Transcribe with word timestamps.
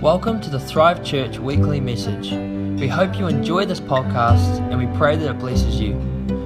Welcome 0.00 0.40
to 0.42 0.48
the 0.48 0.60
Thrive 0.60 1.04
Church 1.04 1.40
weekly 1.40 1.80
message. 1.80 2.30
We 2.80 2.86
hope 2.86 3.18
you 3.18 3.26
enjoy 3.26 3.64
this 3.64 3.80
podcast 3.80 4.60
and 4.70 4.78
we 4.78 4.86
pray 4.96 5.16
that 5.16 5.28
it 5.28 5.40
blesses 5.40 5.80
you. 5.80 5.94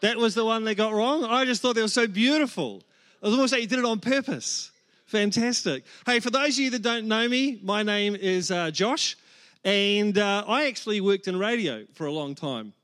That 0.00 0.16
was 0.16 0.36
the 0.36 0.44
one 0.44 0.62
they 0.62 0.76
got 0.76 0.92
wrong. 0.92 1.24
I 1.24 1.44
just 1.44 1.60
thought 1.60 1.74
they 1.74 1.82
were 1.82 1.88
so 1.88 2.06
beautiful. 2.06 2.84
It 3.20 3.26
was 3.26 3.32
almost 3.32 3.52
like 3.52 3.62
he 3.62 3.66
did 3.66 3.80
it 3.80 3.84
on 3.84 3.98
purpose. 3.98 4.70
Fantastic. 5.06 5.82
Hey, 6.06 6.20
for 6.20 6.30
those 6.30 6.50
of 6.50 6.60
you 6.60 6.70
that 6.70 6.82
don't 6.82 7.08
know 7.08 7.28
me, 7.28 7.58
my 7.64 7.82
name 7.82 8.14
is 8.14 8.52
uh, 8.52 8.70
Josh, 8.70 9.16
and 9.64 10.16
uh, 10.16 10.44
I 10.46 10.68
actually 10.68 11.00
worked 11.00 11.26
in 11.26 11.36
radio 11.36 11.84
for 11.94 12.06
a 12.06 12.12
long 12.12 12.36
time. 12.36 12.74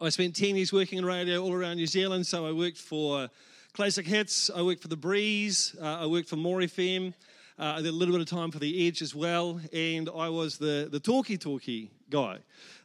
I 0.00 0.10
spent 0.10 0.36
10 0.36 0.54
years 0.54 0.72
working 0.72 0.98
in 0.98 1.04
radio 1.04 1.42
all 1.42 1.52
around 1.52 1.78
New 1.78 1.88
Zealand, 1.88 2.28
so 2.28 2.46
I 2.46 2.52
worked 2.52 2.78
for 2.78 3.28
Classic 3.76 4.06
Hits, 4.06 4.48
I 4.48 4.62
worked 4.62 4.80
for 4.80 4.88
The 4.88 4.96
Breeze, 4.96 5.76
uh, 5.78 5.98
I 6.00 6.06
worked 6.06 6.30
for 6.30 6.36
More 6.36 6.60
FM, 6.60 7.12
uh, 7.58 7.74
I 7.76 7.82
did 7.82 7.88
a 7.88 7.92
little 7.92 8.14
bit 8.14 8.22
of 8.22 8.26
time 8.26 8.50
for 8.50 8.58
The 8.58 8.88
Edge 8.88 9.02
as 9.02 9.14
well, 9.14 9.60
and 9.70 10.08
I 10.16 10.30
was 10.30 10.56
the, 10.56 10.88
the 10.90 10.98
talkie 10.98 11.36
talkie 11.36 11.90
guy. 12.08 12.38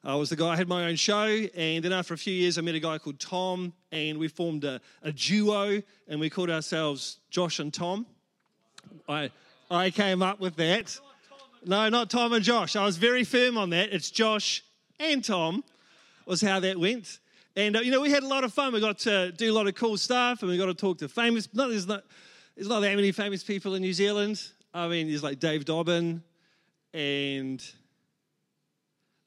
I 0.03 0.15
was 0.15 0.31
the 0.31 0.35
guy, 0.35 0.49
I 0.49 0.57
had 0.57 0.67
my 0.67 0.89
own 0.89 0.97
show, 0.97 1.27
and 1.55 1.85
then 1.85 1.93
after 1.93 2.13
a 2.13 2.17
few 2.17 2.33
years, 2.33 2.57
I 2.57 2.61
met 2.61 2.75
a 2.75 2.81
guy 2.81 2.97
called 2.97 3.21
Tom, 3.21 3.71
and 3.93 4.17
we 4.17 4.27
formed 4.27 4.65
a, 4.65 4.81
a 5.01 5.13
duo, 5.13 5.81
and 6.09 6.19
we 6.19 6.29
called 6.29 6.49
ourselves 6.49 7.19
Josh 7.29 7.59
and 7.59 7.73
Tom. 7.73 8.05
I, 9.07 9.31
I 9.69 9.91
came 9.91 10.21
up 10.21 10.41
with 10.41 10.57
that. 10.57 10.99
No, 11.65 11.87
not 11.87 12.09
Tom 12.09 12.33
and 12.33 12.43
Josh. 12.43 12.75
I 12.75 12.83
was 12.83 12.97
very 12.97 13.23
firm 13.23 13.57
on 13.57 13.69
that. 13.69 13.93
It's 13.93 14.11
Josh 14.11 14.61
and 14.99 15.23
Tom, 15.23 15.63
was 16.25 16.41
how 16.41 16.59
that 16.59 16.77
went. 16.77 17.19
And, 17.55 17.75
uh, 17.75 17.79
you 17.81 17.91
know, 17.91 17.99
we 17.99 18.09
had 18.09 18.23
a 18.23 18.27
lot 18.27 18.43
of 18.43 18.53
fun. 18.53 18.73
We 18.73 18.79
got 18.79 18.99
to 18.99 19.31
do 19.33 19.51
a 19.51 19.55
lot 19.55 19.67
of 19.67 19.75
cool 19.75 19.97
stuff 19.97 20.41
and 20.41 20.49
we 20.49 20.57
got 20.57 20.67
to 20.67 20.73
talk 20.73 20.99
to 20.99 21.09
famous, 21.09 21.49
not, 21.53 21.69
there's, 21.69 21.87
not, 21.87 22.03
there's 22.55 22.69
not 22.69 22.79
that 22.81 22.95
many 22.95 23.11
famous 23.11 23.43
people 23.43 23.75
in 23.75 23.81
New 23.81 23.93
Zealand. 23.93 24.41
I 24.73 24.87
mean, 24.87 25.09
there's 25.09 25.23
like 25.23 25.39
Dave 25.39 25.65
Dobbyn 25.65 26.21
and 26.93 27.63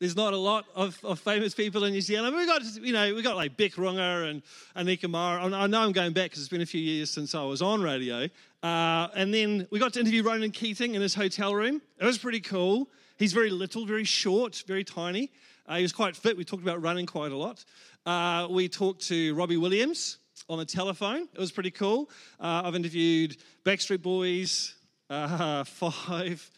there's 0.01 0.17
not 0.17 0.33
a 0.33 0.39
lot 0.39 0.65
of, 0.75 0.99
of 1.05 1.21
famous 1.21 1.55
people 1.55 1.85
in 1.85 1.93
New 1.93 2.01
Zealand. 2.01 2.35
We 2.35 2.47
got, 2.47 2.63
you 2.81 2.93
know, 2.93 3.15
we 3.15 3.23
got 3.23 3.37
like 3.37 3.57
Bic 3.57 3.75
Runga 3.75 4.31
and 4.31 4.43
Anika 4.75 5.09
Moa. 5.09 5.55
I 5.55 5.67
know 5.67 5.83
I'm 5.83 5.93
going 5.93 6.15
back 6.15 6.31
because 6.31 6.41
it's 6.41 6.49
been 6.49 6.63
a 6.63 6.67
few 6.67 6.81
years 6.81 7.11
since 7.11 7.35
I 7.35 7.43
was 7.43 7.61
on 7.61 7.83
radio. 7.83 8.29
Uh, 8.63 9.09
and 9.15 9.33
then 9.33 9.69
we 9.71 9.79
got 9.79 9.93
to 9.93 10.01
interview 10.01 10.23
Ronan 10.23 10.51
Keating 10.51 10.95
in 10.95 11.03
his 11.03 11.15
hotel 11.15 11.55
room. 11.55 11.83
It 12.01 12.05
was 12.05 12.17
pretty 12.17 12.41
cool. 12.41 12.89
He's 13.19 13.35
very 13.35 13.51
little, 13.51 13.85
very 13.87 14.05
short, 14.05 14.65
very 14.67 14.83
tiny. 14.83 15.31
Uh, 15.67 15.77
he 15.77 15.83
was 15.83 15.93
quite 15.93 16.15
fit. 16.15 16.37
We 16.37 16.45
talked 16.45 16.63
about 16.63 16.83
running 16.83 17.07
quite 17.07 17.33
a 17.33 17.37
lot. 17.37 17.65
Uh, 18.05 18.47
we 18.51 18.69
talked 18.69 19.03
to 19.09 19.35
Robbie 19.35 19.57
Williams 19.57 20.19
on 20.49 20.59
the 20.59 20.65
telephone. 20.65 21.29
It 21.33 21.41
was 21.41 21.53
pretty 21.53 21.71
cool. 21.71 22.11
Uh, 22.39 22.63
I've 22.65 22.75
interviewed 22.75 23.37
Backstreet 23.65 24.03
Boys, 24.03 24.75
uh, 25.09 25.65
Five, 25.65 26.51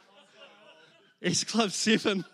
S 1.22 1.44
Club 1.44 1.70
7. 1.70 2.24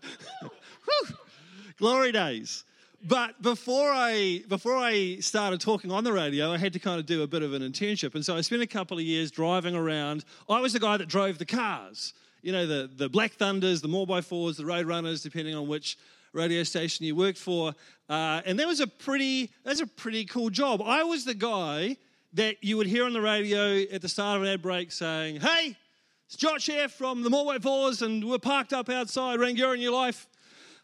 Glory 1.78 2.12
days. 2.12 2.64
But 3.06 3.40
before 3.40 3.90
I 3.92 4.42
before 4.48 4.76
I 4.76 5.19
started 5.20 5.60
talking 5.60 5.92
on 5.92 6.02
the 6.02 6.12
radio, 6.12 6.52
I 6.52 6.58
had 6.58 6.72
to 6.72 6.80
kind 6.80 6.98
of 6.98 7.06
do 7.06 7.22
a 7.22 7.28
bit 7.28 7.42
of 7.42 7.52
an 7.52 7.62
internship, 7.62 8.16
and 8.16 8.25
so 8.25 8.36
I 8.36 8.40
spent 8.40 8.60
a 8.62 8.66
couple 8.66 8.98
of 8.98 9.04
years 9.04 9.30
driving 9.30 9.76
around. 9.76 10.25
I 10.48 10.60
was 10.60 10.72
the 10.72 10.80
guy 10.80 10.96
that 10.96 11.08
drove 11.08 11.38
the 11.38 11.44
cars, 11.46 12.12
you 12.43 12.53
know, 12.53 12.66
the 12.66 12.91
the 12.94 13.09
Black 13.09 13.32
Thunders, 13.32 13.81
the 13.81 13.88
4x4s, 13.88 14.56
the 14.56 14.66
Road 14.66 14.87
Runners, 14.87 15.22
depending 15.22 15.54
on 15.54 15.69
which 15.69 15.99
radio 16.32 16.62
station 16.62 17.06
you 17.06 17.16
worked 17.16 17.38
for, 17.38 17.75
uh, 18.09 18.43
and 18.44 18.59
that 18.59 18.66
was 18.66 18.81
a 18.81 18.87
pretty 18.87 19.53
that 19.65 19.71
was 19.71 19.81
a 19.81 19.87
pretty 19.87 20.25
cool 20.25 20.50
job. 20.50 20.82
I 20.82 21.03
was 21.03 21.25
the 21.25 21.34
guy 21.34 21.97
that 22.34 22.62
you 22.62 22.76
would 22.76 22.87
hear 22.87 23.04
on 23.04 23.12
the 23.12 23.21
radio 23.21 23.82
at 23.93 24.03
the 24.03 24.09
start 24.09 24.37
of 24.37 24.43
an 24.43 24.49
ad 24.49 24.62
break 24.62 24.93
saying, 24.93 25.41
"Hey, 25.41 25.76
it's 26.26 26.37
Josh 26.37 26.66
here 26.66 26.88
from 26.88 27.22
the 27.22 27.31
Morway 27.31 27.62
Fours, 27.62 28.03
and 28.03 28.28
we're 28.28 28.38
parked 28.38 28.72
up 28.72 28.88
outside 28.88 29.38
Rangiora 29.38 29.75
in 29.75 29.81
your 29.81 29.93
life." 29.93 30.26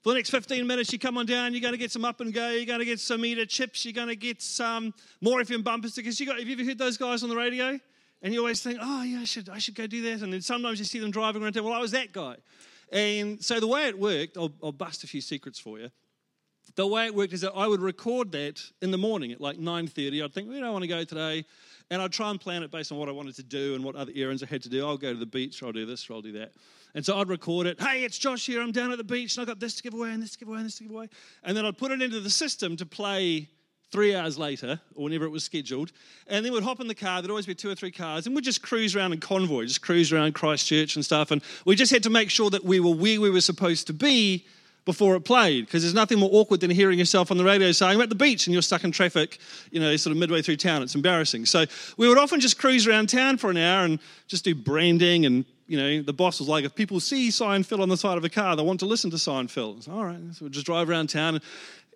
For 0.02 0.10
the 0.10 0.16
next 0.16 0.28
15 0.28 0.66
minutes, 0.66 0.92
you 0.92 0.98
come 0.98 1.16
on 1.16 1.24
down, 1.24 1.54
you're 1.54 1.62
going 1.62 1.72
to 1.72 1.78
get 1.78 1.90
some 1.90 2.04
up 2.04 2.20
and 2.20 2.30
go, 2.30 2.50
you're 2.50 2.66
going 2.66 2.80
to 2.80 2.84
get 2.84 3.00
some 3.00 3.24
Eta 3.24 3.46
chips, 3.46 3.86
you're 3.86 3.94
going 3.94 4.08
to 4.08 4.16
get 4.16 4.42
some 4.42 4.92
more 5.22 5.40
FM 5.40 5.64
bumper 5.64 5.88
stickers. 5.88 6.20
You 6.20 6.26
got, 6.26 6.38
have 6.38 6.46
you 6.46 6.52
ever 6.52 6.62
heard 6.62 6.76
those 6.76 6.98
guys 6.98 7.22
on 7.22 7.30
the 7.30 7.36
radio? 7.36 7.80
And 8.22 8.32
you 8.32 8.40
always 8.40 8.62
think, 8.62 8.78
oh, 8.80 9.02
yeah, 9.02 9.20
I 9.20 9.24
should, 9.24 9.48
I 9.48 9.58
should 9.58 9.74
go 9.74 9.86
do 9.86 10.02
that. 10.02 10.22
And 10.22 10.32
then 10.32 10.40
sometimes 10.40 10.78
you 10.78 10.84
see 10.84 10.98
them 10.98 11.10
driving 11.10 11.42
around. 11.42 11.56
Well, 11.56 11.72
I 11.72 11.80
was 11.80 11.90
that 11.90 12.12
guy. 12.12 12.36
And 12.90 13.42
so 13.42 13.60
the 13.60 13.66
way 13.66 13.88
it 13.88 13.98
worked, 13.98 14.36
I'll, 14.36 14.52
I'll 14.62 14.72
bust 14.72 15.04
a 15.04 15.06
few 15.06 15.20
secrets 15.20 15.58
for 15.58 15.78
you. 15.78 15.90
The 16.76 16.86
way 16.86 17.06
it 17.06 17.14
worked 17.14 17.32
is 17.32 17.42
that 17.42 17.52
I 17.52 17.66
would 17.66 17.80
record 17.80 18.32
that 18.32 18.60
in 18.82 18.90
the 18.90 18.98
morning 18.98 19.30
at 19.32 19.40
like 19.40 19.58
9.30. 19.58 20.24
I'd 20.24 20.32
think, 20.32 20.48
we 20.48 20.58
don't 20.58 20.72
want 20.72 20.82
to 20.82 20.88
go 20.88 21.04
today? 21.04 21.44
And 21.90 22.00
I'd 22.00 22.12
try 22.12 22.30
and 22.30 22.40
plan 22.40 22.62
it 22.62 22.70
based 22.70 22.90
on 22.90 22.98
what 22.98 23.08
I 23.08 23.12
wanted 23.12 23.36
to 23.36 23.42
do 23.42 23.74
and 23.74 23.84
what 23.84 23.94
other 23.94 24.12
errands 24.14 24.42
I 24.42 24.46
had 24.46 24.62
to 24.62 24.68
do. 24.68 24.86
I'll 24.86 24.96
go 24.96 25.12
to 25.12 25.18
the 25.18 25.26
beach, 25.26 25.62
or 25.62 25.66
I'll 25.66 25.72
do 25.72 25.86
this, 25.86 26.08
or 26.08 26.14
I'll 26.14 26.22
do 26.22 26.32
that. 26.32 26.52
And 26.94 27.04
so 27.04 27.18
I'd 27.18 27.28
record 27.28 27.66
it. 27.66 27.80
Hey, 27.80 28.04
it's 28.04 28.16
Josh 28.16 28.46
here. 28.46 28.62
I'm 28.62 28.72
down 28.72 28.90
at 28.90 28.98
the 28.98 29.04
beach, 29.04 29.36
and 29.36 29.42
I've 29.42 29.48
got 29.48 29.60
this 29.60 29.74
to 29.76 29.82
give 29.82 29.94
away, 29.94 30.10
and 30.12 30.22
this 30.22 30.32
to 30.32 30.38
give 30.38 30.48
away, 30.48 30.58
and 30.58 30.66
this 30.66 30.76
to 30.76 30.84
give 30.84 30.92
away. 30.92 31.08
And 31.42 31.56
then 31.56 31.66
I'd 31.66 31.76
put 31.76 31.92
it 31.92 32.00
into 32.00 32.20
the 32.20 32.30
system 32.30 32.76
to 32.76 32.86
play 32.86 33.50
three 33.90 34.14
hours 34.14 34.38
later, 34.38 34.80
or 34.94 35.04
whenever 35.04 35.24
it 35.24 35.30
was 35.30 35.44
scheduled. 35.44 35.92
And 36.26 36.44
then 36.44 36.52
we'd 36.52 36.62
hop 36.62 36.80
in 36.80 36.88
the 36.88 36.94
car. 36.94 37.22
There'd 37.22 37.30
always 37.30 37.46
be 37.46 37.54
two 37.54 37.70
or 37.70 37.74
three 37.74 37.90
cars, 37.90 38.26
and 38.26 38.34
we'd 38.34 38.44
just 38.44 38.62
cruise 38.62 38.96
around 38.96 39.12
in 39.12 39.20
convoy, 39.20 39.64
just 39.64 39.82
cruise 39.82 40.12
around 40.12 40.34
Christchurch 40.34 40.96
and 40.96 41.04
stuff. 41.04 41.30
And 41.30 41.42
we 41.64 41.76
just 41.76 41.92
had 41.92 42.02
to 42.02 42.10
make 42.10 42.30
sure 42.30 42.50
that 42.50 42.64
we 42.64 42.80
were 42.80 42.94
where 42.94 43.20
we 43.20 43.30
were 43.30 43.40
supposed 43.40 43.86
to 43.86 43.92
be 43.92 44.44
before 44.84 45.16
it 45.16 45.24
played 45.24 45.64
because 45.64 45.82
there's 45.82 45.94
nothing 45.94 46.18
more 46.18 46.28
awkward 46.32 46.60
than 46.60 46.70
hearing 46.70 46.98
yourself 46.98 47.30
on 47.30 47.38
the 47.38 47.44
radio 47.44 47.72
saying 47.72 47.92
I'm 47.92 48.00
at 48.02 48.10
the 48.10 48.14
beach 48.14 48.46
and 48.46 48.52
you're 48.52 48.62
stuck 48.62 48.84
in 48.84 48.92
traffic, 48.92 49.38
you 49.70 49.80
know, 49.80 49.96
sort 49.96 50.12
of 50.12 50.18
midway 50.18 50.42
through 50.42 50.56
town. 50.56 50.82
It's 50.82 50.94
embarrassing. 50.94 51.46
So 51.46 51.64
we 51.96 52.08
would 52.08 52.18
often 52.18 52.40
just 52.40 52.58
cruise 52.58 52.86
around 52.86 53.08
town 53.08 53.38
for 53.38 53.50
an 53.50 53.56
hour 53.56 53.84
and 53.84 53.98
just 54.26 54.44
do 54.44 54.54
branding 54.54 55.24
and 55.24 55.44
you 55.66 55.78
know, 55.78 56.02
the 56.02 56.12
boss 56.12 56.40
was 56.40 56.48
like, 56.48 56.64
if 56.64 56.74
people 56.74 57.00
see 57.00 57.30
Phil 57.30 57.80
on 57.80 57.88
the 57.88 57.96
side 57.96 58.18
of 58.18 58.24
a 58.24 58.28
car, 58.28 58.54
they 58.54 58.62
want 58.62 58.80
to 58.80 58.86
listen 58.86 59.10
to 59.10 59.48
Phil. 59.48 59.78
All 59.90 60.04
right, 60.04 60.18
so 60.32 60.44
we'd 60.44 60.52
just 60.52 60.66
drive 60.66 60.90
around 60.90 61.08
town. 61.08 61.40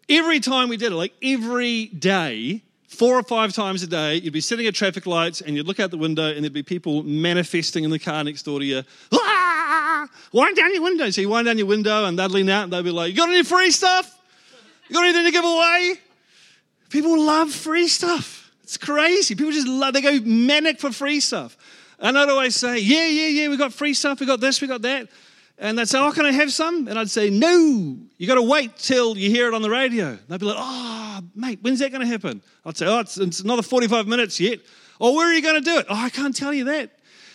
Every 0.08 0.40
time 0.40 0.68
we 0.68 0.76
did 0.76 0.92
it, 0.92 0.96
like 0.96 1.12
every 1.22 1.86
day, 1.86 2.62
four 2.88 3.18
or 3.18 3.22
five 3.22 3.52
times 3.52 3.82
a 3.82 3.86
day, 3.86 4.16
you'd 4.16 4.32
be 4.32 4.40
sitting 4.40 4.66
at 4.66 4.74
traffic 4.74 5.06
lights 5.06 5.40
and 5.40 5.56
you'd 5.56 5.66
look 5.66 5.78
out 5.78 5.90
the 5.90 5.98
window 5.98 6.26
and 6.32 6.42
there'd 6.42 6.52
be 6.52 6.62
people 6.62 7.02
manifesting 7.02 7.84
in 7.84 7.90
the 7.90 7.98
car 7.98 8.24
next 8.24 8.42
door 8.42 8.58
to 8.58 8.64
you. 8.64 8.82
Ah! 9.12 10.08
Wind 10.32 10.56
down 10.56 10.72
your 10.72 10.82
window. 10.82 11.10
So 11.10 11.20
you 11.20 11.28
wind 11.28 11.46
down 11.46 11.58
your 11.58 11.66
window 11.66 12.04
and 12.04 12.18
they'd 12.18 12.30
lean 12.30 12.48
out 12.48 12.64
and 12.64 12.72
they'd 12.72 12.82
be 12.82 12.90
like, 12.90 13.10
You 13.10 13.16
got 13.16 13.28
any 13.28 13.42
free 13.42 13.70
stuff? 13.70 14.18
You 14.88 14.94
got 14.94 15.04
anything 15.04 15.26
to 15.26 15.30
give 15.30 15.44
away? 15.44 15.94
People 16.88 17.20
love 17.20 17.52
free 17.52 17.88
stuff. 17.88 18.50
It's 18.62 18.76
crazy. 18.76 19.34
People 19.34 19.52
just 19.52 19.68
love, 19.68 19.94
they 19.94 20.00
go 20.00 20.18
manic 20.24 20.80
for 20.80 20.90
free 20.90 21.20
stuff. 21.20 21.56
And 21.98 22.18
I'd 22.18 22.28
always 22.28 22.56
say, 22.56 22.78
Yeah, 22.78 23.06
yeah, 23.06 23.28
yeah, 23.28 23.48
we 23.48 23.56
got 23.56 23.72
free 23.72 23.94
stuff, 23.94 24.20
we 24.20 24.26
got 24.26 24.40
this, 24.40 24.60
we 24.60 24.68
got 24.68 24.82
that. 24.82 25.08
And 25.58 25.76
they'd 25.78 25.88
say, 25.88 25.98
Oh, 25.98 26.12
can 26.12 26.24
I 26.24 26.32
have 26.32 26.52
some? 26.52 26.86
And 26.88 26.98
I'd 26.98 27.10
say, 27.10 27.30
No, 27.30 27.96
you 28.16 28.26
got 28.26 28.36
to 28.36 28.42
wait 28.42 28.76
till 28.76 29.16
you 29.16 29.30
hear 29.30 29.48
it 29.48 29.54
on 29.54 29.62
the 29.62 29.70
radio. 29.70 30.08
And 30.08 30.20
they'd 30.28 30.40
be 30.40 30.46
like, 30.46 30.56
Oh, 30.58 31.20
mate, 31.34 31.58
when's 31.62 31.80
that 31.80 31.90
going 31.90 32.02
to 32.02 32.06
happen? 32.06 32.42
I'd 32.64 32.76
say, 32.76 32.86
Oh, 32.86 33.00
it's, 33.00 33.18
it's 33.18 33.40
another 33.40 33.62
45 33.62 34.06
minutes 34.06 34.38
yet. 34.38 34.60
Oh, 35.00 35.14
where 35.14 35.28
are 35.28 35.32
you 35.32 35.42
going 35.42 35.56
to 35.56 35.60
do 35.60 35.78
it? 35.78 35.86
Oh, 35.88 35.96
I 35.96 36.10
can't 36.10 36.34
tell 36.34 36.52
you 36.52 36.64
that. 36.64 36.90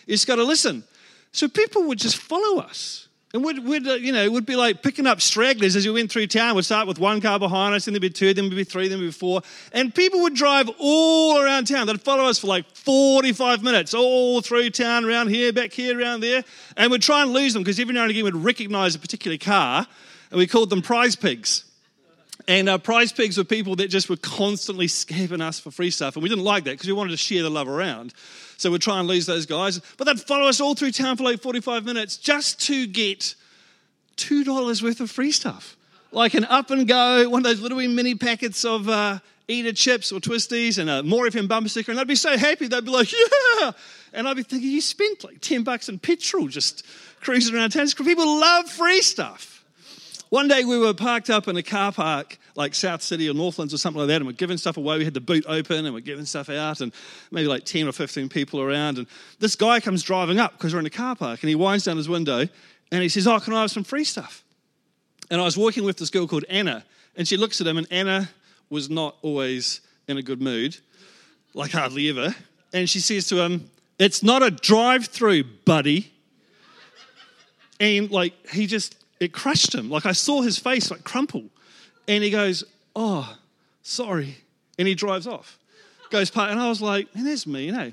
You 0.08 0.14
just 0.14 0.28
got 0.28 0.36
to 0.36 0.44
listen. 0.44 0.84
So 1.32 1.48
people 1.48 1.84
would 1.88 1.98
just 1.98 2.18
follow 2.18 2.60
us. 2.60 3.08
And 3.36 3.44
we'd, 3.44 3.66
we'd 3.66 3.88
uh, 3.88 3.94
you 3.94 4.12
know, 4.12 4.30
would 4.30 4.46
be 4.46 4.56
like 4.56 4.84
picking 4.84 5.08
up 5.08 5.20
stragglers 5.20 5.76
as 5.76 5.88
we 5.88 5.92
went 5.92 6.12
through 6.12 6.28
town. 6.28 6.56
We'd 6.56 6.66
start 6.66 6.88
with 6.88 7.00
one 7.00 7.20
car 7.20 7.40
behind 7.40 7.74
us, 7.74 7.86
then 7.86 7.96
there'd 7.96 8.02
be 8.04 8.12
two, 8.12 8.32
then 8.32 8.46
there'd 8.46 8.56
be 8.56 8.64
three, 8.64 8.88
then 8.88 9.00
there'd 9.00 9.10
be 9.10 9.12
four. 9.12 9.42
And 9.72 9.94
people 9.94 10.22
would 10.22 10.36
drive 10.36 10.70
all 10.78 11.42
around 11.42 11.66
town. 11.66 11.88
They'd 11.88 12.00
follow 12.00 12.26
us 12.26 12.38
for 12.38 12.46
like 12.46 12.70
45 12.76 13.64
minutes, 13.64 13.96
all 13.96 14.42
through 14.42 14.70
town, 14.70 15.04
around 15.04 15.30
here, 15.30 15.52
back 15.52 15.74
here, 15.74 16.00
around 16.00 16.20
there. 16.20 16.44
And 16.78 16.92
we'd 16.92 17.02
try 17.02 17.24
and 17.24 17.34
lose 17.34 17.56
them 17.56 17.64
because 17.64 17.80
every 17.80 17.96
now 17.96 18.04
and 18.04 18.12
again 18.12 18.24
we'd 18.24 18.36
recognize 18.36 18.94
a 18.94 19.00
particular 19.00 19.40
car, 19.40 19.88
and 20.30 20.38
we 20.38 20.46
called 20.46 20.70
them 20.70 20.84
prize 20.84 21.16
pigs. 21.16 21.64
And 22.48 22.70
uh, 22.70 22.78
prize 22.78 23.12
pigs 23.12 23.40
were 23.40 23.44
people 23.44 23.76
that 23.78 23.88
just 23.88 24.12
were 24.12 24.18
constantly 24.18 24.86
scamming 24.86 25.42
us 25.42 25.60
for 25.60 25.72
free 25.72 25.90
stuff. 25.90 26.16
And 26.16 26.22
we 26.22 26.30
didn't 26.30 26.44
like 26.44 26.66
that 26.66 26.72
because 26.72 26.88
we 26.88 26.94
wanted 26.94 27.12
to 27.12 27.18
share 27.18 27.42
the 27.42 27.50
love 27.50 27.68
around. 27.68 28.14
So 28.64 28.72
we'd 28.72 28.82
try 28.82 28.98
and 28.98 29.10
lose 29.10 29.26
those 29.26 29.46
guys. 29.46 29.82
But 29.98 30.06
they'd 30.06 30.22
follow 30.22 30.48
us 30.48 30.62
all 30.62 30.74
through 30.74 30.94
town 30.94 31.18
for 31.18 31.24
like 31.24 31.42
45 31.42 31.84
minutes 31.84 32.16
just 32.16 32.62
to 32.68 32.88
get 32.88 33.36
$2 34.16 34.82
worth 34.82 35.02
of 35.02 35.12
free 35.12 35.34
stuff. 35.34 35.76
Like 36.14 36.34
an 36.34 36.46
up 36.46 36.72
and 36.72 36.88
go, 36.88 37.28
one 37.28 37.40
of 37.40 37.44
those 37.44 37.60
little 37.60 37.78
mini 37.90 38.16
packets 38.16 38.64
of 38.64 38.88
uh, 38.88 39.20
Eta 39.50 39.74
chips 39.74 40.14
or 40.14 40.22
twisties 40.22 40.78
and 40.78 40.90
a 40.90 41.04
More 41.04 41.26
FM 41.26 41.50
bumper 41.50 41.68
sticker. 41.68 41.92
And 41.92 42.00
they'd 42.00 42.08
be 42.08 42.16
so 42.16 42.38
happy. 42.38 42.68
They'd 42.68 42.86
be 42.86 42.92
like, 42.92 43.12
yeah. 43.12 43.72
And 44.14 44.30
I'd 44.30 44.38
be 44.38 44.44
thinking, 44.44 44.70
you 44.70 44.80
spent 44.80 45.26
like 45.26 45.42
10 45.42 45.64
bucks 45.64 45.90
in 45.90 46.00
petrol 46.00 46.48
just 46.48 46.86
cruising 47.20 47.54
around 47.54 47.72
town. 47.72 47.88
People 47.88 48.40
love 48.40 48.70
free 48.70 49.02
stuff. 49.02 49.53
One 50.34 50.48
day 50.48 50.64
we 50.64 50.80
were 50.80 50.96
parked 50.96 51.30
up 51.30 51.48
in 51.48 51.58
a 51.58 51.62
car 51.62 51.92
park, 51.92 52.40
like 52.56 52.74
South 52.74 53.04
City 53.04 53.30
or 53.30 53.36
Northlands 53.36 53.72
or 53.72 53.78
something 53.78 54.00
like 54.00 54.08
that, 54.08 54.16
and 54.16 54.26
we're 54.26 54.32
giving 54.32 54.58
stuff 54.58 54.78
away. 54.78 54.98
We 54.98 55.06
had 55.06 55.14
the 55.14 55.22
boot 55.22 55.46
open 55.48 55.86
and 55.86 55.94
we're 55.94 56.00
giving 56.00 56.26
stuff 56.26 56.50
out, 56.50 56.82
and 56.82 56.92
maybe 57.30 57.48
like 57.48 57.66
10 57.66 57.88
or 57.88 57.92
15 57.92 58.30
people 58.30 58.60
around. 58.60 58.98
And 58.98 59.06
this 59.38 59.56
guy 59.56 59.80
comes 59.80 60.02
driving 60.02 60.40
up 60.40 60.54
because 60.54 60.74
we're 60.74 60.80
in 60.80 60.88
a 60.88 60.90
car 60.90 61.16
park, 61.16 61.44
and 61.44 61.50
he 61.50 61.54
winds 61.54 61.84
down 61.84 61.98
his 61.98 62.10
window 62.10 62.48
and 62.92 63.04
he 63.04 63.10
says, 63.10 63.28
Oh, 63.28 63.40
can 63.40 63.54
I 63.54 63.62
have 63.62 63.70
some 63.70 63.84
free 63.84 64.04
stuff? 64.04 64.44
And 65.30 65.40
I 65.40 65.44
was 65.44 65.56
working 65.56 65.84
with 65.84 65.98
this 65.98 66.10
girl 66.10 66.28
called 66.28 66.46
Anna, 66.50 66.84
and 67.16 67.28
she 67.28 67.38
looks 67.38 67.62
at 67.62 67.68
him, 67.68 67.78
and 67.78 67.86
Anna 67.92 68.28
was 68.72 68.90
not 68.90 69.16
always 69.22 69.82
in 70.08 70.18
a 70.18 70.24
good 70.24 70.42
mood, 70.42 70.76
like 71.54 71.74
hardly 71.74 72.10
ever. 72.10 72.34
And 72.74 72.90
she 72.90 73.02
says 73.02 73.28
to 73.28 73.40
him, 73.40 73.70
It's 74.00 74.24
not 74.24 74.42
a 74.42 74.50
drive 74.50 75.06
through, 75.06 75.44
buddy. 75.64 76.12
And 77.80 78.10
like, 78.10 78.34
he 78.50 78.66
just 78.66 78.96
it 79.24 79.34
crushed 79.34 79.74
him. 79.74 79.90
Like 79.90 80.06
I 80.06 80.12
saw 80.12 80.42
his 80.42 80.60
face 80.60 80.92
like 80.92 81.04
crumple. 81.04 81.46
And 82.08 82.24
he 82.24 82.30
goes, 82.30 82.64
Oh, 82.96 83.38
sorry. 83.82 84.38
And 84.78 84.88
he 84.88 84.96
drives 84.96 85.26
off. 85.28 85.58
Goes 86.10 86.30
past, 86.30 86.52
and 86.52 86.60
I 86.60 86.70
was 86.70 86.82
like, 86.82 87.14
Man, 87.16 87.26
that's 87.26 87.48
me, 87.48 87.66
you 87.66 87.72
know. 87.72 87.92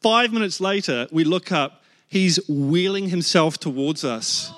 Five 0.00 0.32
minutes 0.32 0.60
later, 0.60 1.06
we 1.10 1.24
look 1.24 1.50
up, 1.50 1.82
he's 2.08 2.38
wheeling 2.48 3.08
himself 3.08 3.58
towards 3.58 4.04
us 4.04 4.52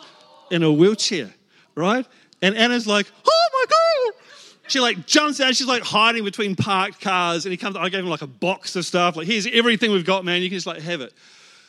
in 0.51 0.63
a 0.63 0.73
wheelchair, 0.73 1.33
right? 1.75 2.07
And 2.43 2.57
Anna's 2.57 2.87
like, 2.87 3.07
Oh 3.27 3.47
my 3.53 3.65
God. 3.69 4.23
She 4.69 4.81
like 4.81 5.07
jumps 5.07 5.41
out, 5.41 5.55
she's 5.55 5.67
like 5.67 5.83
hiding 5.83 6.25
between 6.25 6.57
parked 6.57 7.01
cars, 7.01 7.47
and 7.47 7.53
he 7.53 7.57
comes, 7.57 7.77
I 7.77 7.89
gave 7.89 8.01
him 8.01 8.11
like 8.11 8.23
a 8.23 8.27
box 8.27 8.77
of 8.77 8.85
stuff, 8.85 9.17
like, 9.17 9.27
here's 9.27 9.47
everything 9.47 9.93
we've 9.93 10.05
got, 10.05 10.25
man. 10.25 10.43
You 10.43 10.49
can 10.49 10.57
just 10.57 10.67
like 10.67 10.83
have 10.83 11.01
it. 11.01 11.13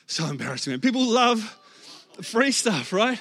So 0.08 0.26
embarrassing, 0.26 0.72
man. 0.72 0.80
People 0.80 1.06
love 1.06 1.58
free 2.22 2.52
stuff, 2.52 2.94
right? 2.94 3.20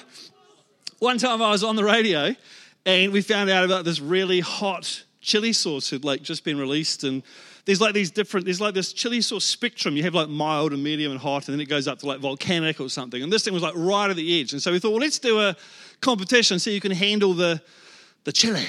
One 0.99 1.19
time 1.19 1.43
I 1.43 1.51
was 1.51 1.63
on 1.63 1.75
the 1.75 1.83
radio 1.83 2.35
and 2.83 3.11
we 3.11 3.21
found 3.21 3.51
out 3.51 3.63
about 3.63 3.85
this 3.85 3.99
really 3.99 4.39
hot 4.39 5.03
chili 5.21 5.53
sauce 5.53 5.91
had 5.91 6.03
like 6.03 6.23
just 6.23 6.43
been 6.43 6.57
released 6.57 7.03
and 7.03 7.21
there's 7.65 7.79
like 7.79 7.93
these 7.93 8.09
different 8.09 8.45
there's 8.45 8.61
like 8.61 8.73
this 8.73 8.93
chili 8.93 9.21
sauce 9.21 9.45
spectrum. 9.45 9.95
You 9.95 10.03
have 10.03 10.15
like 10.15 10.27
mild 10.27 10.73
and 10.73 10.83
medium 10.83 11.11
and 11.11 11.21
hot 11.21 11.47
and 11.47 11.53
then 11.53 11.61
it 11.61 11.69
goes 11.69 11.87
up 11.87 11.99
to 11.99 12.07
like 12.07 12.19
volcanic 12.19 12.79
or 12.79 12.89
something. 12.89 13.21
And 13.21 13.31
this 13.31 13.43
thing 13.43 13.53
was 13.53 13.61
like 13.61 13.75
right 13.75 14.09
at 14.09 14.15
the 14.15 14.41
edge. 14.41 14.53
And 14.53 14.61
so 14.61 14.71
we 14.71 14.79
thought 14.79 14.89
well 14.89 15.01
let's 15.01 15.19
do 15.19 15.39
a 15.39 15.55
competition 16.01 16.57
so 16.57 16.71
you 16.71 16.81
can 16.81 16.91
handle 16.91 17.33
the 17.35 17.61
the 18.23 18.31
chili 18.31 18.65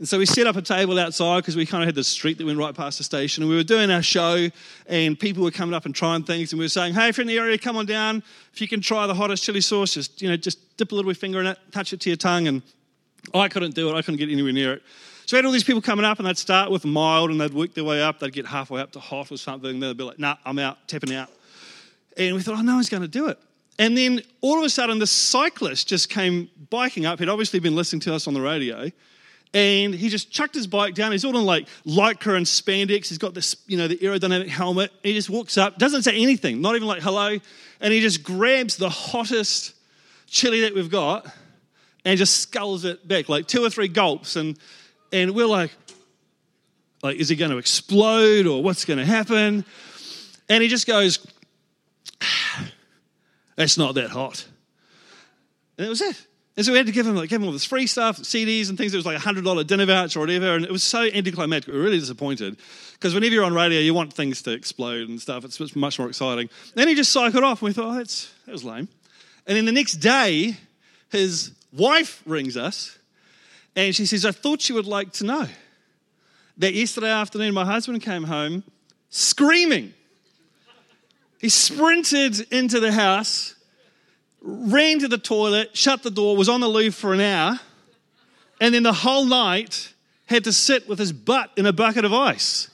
and 0.00 0.08
so 0.08 0.16
we 0.16 0.24
set 0.24 0.46
up 0.46 0.56
a 0.56 0.62
table 0.62 0.98
outside 0.98 1.40
because 1.40 1.56
we 1.56 1.66
kind 1.66 1.82
of 1.82 1.86
had 1.86 1.94
this 1.94 2.08
street 2.08 2.38
that 2.38 2.46
went 2.46 2.58
right 2.58 2.74
past 2.74 2.96
the 2.96 3.04
station. 3.04 3.42
And 3.42 3.50
we 3.50 3.56
were 3.56 3.62
doing 3.62 3.90
our 3.90 4.00
show, 4.00 4.48
and 4.86 5.20
people 5.20 5.44
were 5.44 5.50
coming 5.50 5.74
up 5.74 5.84
and 5.84 5.94
trying 5.94 6.22
things. 6.22 6.54
And 6.54 6.58
we 6.58 6.64
were 6.64 6.70
saying, 6.70 6.94
hey, 6.94 7.10
if 7.10 7.18
you're 7.18 7.22
in 7.22 7.28
the 7.28 7.36
area, 7.36 7.58
come 7.58 7.76
on 7.76 7.84
down. 7.84 8.22
If 8.54 8.62
you 8.62 8.66
can 8.66 8.80
try 8.80 9.06
the 9.06 9.12
hottest 9.12 9.44
chili 9.44 9.60
sauce, 9.60 9.92
just, 9.92 10.22
you 10.22 10.30
know, 10.30 10.38
just 10.38 10.78
dip 10.78 10.92
a 10.92 10.94
little 10.94 11.12
finger 11.12 11.38
in 11.40 11.48
it, 11.48 11.58
touch 11.70 11.92
it 11.92 12.00
to 12.00 12.08
your 12.08 12.16
tongue. 12.16 12.48
And 12.48 12.62
I 13.34 13.48
couldn't 13.48 13.74
do 13.74 13.90
it. 13.90 13.92
I 13.92 14.00
couldn't 14.00 14.16
get 14.16 14.30
anywhere 14.30 14.54
near 14.54 14.72
it. 14.72 14.82
So 15.26 15.36
we 15.36 15.38
had 15.38 15.44
all 15.44 15.52
these 15.52 15.64
people 15.64 15.82
coming 15.82 16.06
up, 16.06 16.18
and 16.18 16.26
they'd 16.26 16.38
start 16.38 16.70
with 16.70 16.86
mild, 16.86 17.30
and 17.30 17.38
they'd 17.38 17.52
work 17.52 17.74
their 17.74 17.84
way 17.84 18.02
up. 18.02 18.20
They'd 18.20 18.32
get 18.32 18.46
halfway 18.46 18.80
up 18.80 18.92
to 18.92 19.00
hot 19.00 19.30
or 19.30 19.36
something. 19.36 19.80
They'd 19.80 19.98
be 19.98 20.04
like, 20.04 20.18
nah, 20.18 20.36
I'm 20.46 20.58
out, 20.58 20.88
tapping 20.88 21.14
out. 21.14 21.28
And 22.16 22.34
we 22.34 22.40
thought, 22.40 22.56
oh, 22.56 22.62
no 22.62 22.76
one's 22.76 22.88
going 22.88 23.02
to 23.02 23.08
do 23.08 23.28
it. 23.28 23.38
And 23.78 23.98
then 23.98 24.22
all 24.40 24.58
of 24.58 24.64
a 24.64 24.70
sudden, 24.70 24.98
the 24.98 25.06
cyclist 25.06 25.88
just 25.88 26.08
came 26.08 26.48
biking 26.70 27.04
up. 27.04 27.18
He'd 27.18 27.28
obviously 27.28 27.60
been 27.60 27.76
listening 27.76 28.00
to 28.00 28.14
us 28.14 28.26
on 28.26 28.32
the 28.32 28.40
radio 28.40 28.90
and 29.52 29.94
he 29.94 30.08
just 30.08 30.30
chucked 30.30 30.54
his 30.54 30.66
bike 30.66 30.94
down. 30.94 31.12
He's 31.12 31.24
all 31.24 31.36
in 31.36 31.44
like 31.44 31.66
lycra 31.84 32.36
and 32.36 32.46
spandex. 32.46 33.08
He's 33.08 33.18
got 33.18 33.34
this, 33.34 33.56
you 33.66 33.76
know, 33.76 33.88
the 33.88 33.96
aerodynamic 33.96 34.48
helmet. 34.48 34.92
He 35.02 35.12
just 35.12 35.28
walks 35.28 35.58
up, 35.58 35.78
doesn't 35.78 36.02
say 36.02 36.20
anything, 36.20 36.60
not 36.60 36.76
even 36.76 36.86
like 36.86 37.02
hello, 37.02 37.38
and 37.80 37.92
he 37.92 38.00
just 38.00 38.22
grabs 38.22 38.76
the 38.76 38.88
hottest 38.88 39.74
chili 40.26 40.60
that 40.60 40.74
we've 40.74 40.90
got 40.90 41.26
and 42.04 42.16
just 42.16 42.40
sculls 42.40 42.84
it 42.84 43.06
back, 43.06 43.28
like 43.28 43.46
two 43.46 43.64
or 43.64 43.70
three 43.70 43.88
gulps, 43.88 44.36
and 44.36 44.58
and 45.12 45.34
we're 45.34 45.46
like, 45.46 45.72
like, 47.02 47.16
is 47.16 47.28
he 47.28 47.36
going 47.36 47.50
to 47.50 47.58
explode 47.58 48.46
or 48.46 48.62
what's 48.62 48.84
going 48.84 48.98
to 48.98 49.04
happen? 49.04 49.64
And 50.48 50.62
he 50.62 50.68
just 50.68 50.86
goes, 50.86 51.26
"That's 53.56 53.76
not 53.76 53.94
that 53.96 54.10
hot," 54.10 54.46
and 55.76 55.86
that 55.86 55.90
was 55.90 56.00
it. 56.00 56.26
And 56.60 56.66
so 56.66 56.72
we 56.72 56.76
had 56.76 56.88
to 56.88 56.92
give 56.92 57.06
him, 57.06 57.16
like, 57.16 57.30
give 57.30 57.40
him 57.40 57.46
all 57.46 57.54
this 57.54 57.64
free 57.64 57.86
stuff, 57.86 58.18
CDs 58.18 58.68
and 58.68 58.76
things. 58.76 58.92
It 58.92 58.98
was 58.98 59.06
like 59.06 59.16
a 59.16 59.20
$100 59.20 59.66
dinner 59.66 59.86
voucher 59.86 60.18
or 60.18 60.24
whatever. 60.24 60.56
And 60.56 60.62
it 60.66 60.70
was 60.70 60.82
so 60.82 61.04
anticlimactic. 61.04 61.72
We 61.72 61.78
were 61.78 61.84
really 61.84 61.98
disappointed. 61.98 62.58
Because 62.92 63.14
whenever 63.14 63.32
you're 63.32 63.44
on 63.44 63.54
radio, 63.54 63.80
you 63.80 63.94
want 63.94 64.12
things 64.12 64.42
to 64.42 64.52
explode 64.52 65.08
and 65.08 65.18
stuff. 65.18 65.42
It's, 65.46 65.74
much 65.74 65.98
more 65.98 66.08
exciting. 66.08 66.50
Then 66.74 66.86
he 66.86 66.94
just 66.94 67.12
cycled 67.12 67.44
off. 67.44 67.62
And 67.62 67.68
we 67.68 67.72
thought, 67.72 67.86
oh, 67.86 67.96
that's, 67.96 68.30
that 68.44 68.52
was 68.52 68.62
lame. 68.62 68.88
And 69.46 69.56
then 69.56 69.64
the 69.64 69.72
next 69.72 69.94
day, 69.94 70.58
his 71.08 71.52
wife 71.72 72.22
rings 72.26 72.58
us. 72.58 72.98
And 73.74 73.96
she 73.96 74.04
says, 74.04 74.26
I 74.26 74.32
thought 74.32 74.68
you 74.68 74.74
would 74.74 74.84
like 74.84 75.12
to 75.12 75.24
know 75.24 75.46
that 76.58 76.74
yesterday 76.74 77.08
afternoon, 77.08 77.54
my 77.54 77.64
husband 77.64 78.02
came 78.02 78.24
home 78.24 78.64
screaming. 79.08 79.94
He 81.40 81.48
sprinted 81.48 82.52
into 82.52 82.80
the 82.80 82.92
house 82.92 83.54
ran 84.42 84.98
to 85.00 85.08
the 85.08 85.18
toilet, 85.18 85.76
shut 85.76 86.02
the 86.02 86.10
door, 86.10 86.36
was 86.36 86.48
on 86.48 86.60
the 86.60 86.68
loo 86.68 86.90
for 86.90 87.12
an 87.12 87.20
hour, 87.20 87.60
and 88.60 88.74
then 88.74 88.82
the 88.82 88.92
whole 88.92 89.24
night 89.24 89.92
had 90.26 90.44
to 90.44 90.52
sit 90.52 90.88
with 90.88 90.98
his 90.98 91.12
butt 91.12 91.50
in 91.56 91.66
a 91.66 91.72
bucket 91.72 92.04
of 92.04 92.12
ice. 92.12 92.70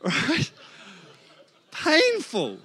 right? 0.02 0.50
Painful, 1.70 2.58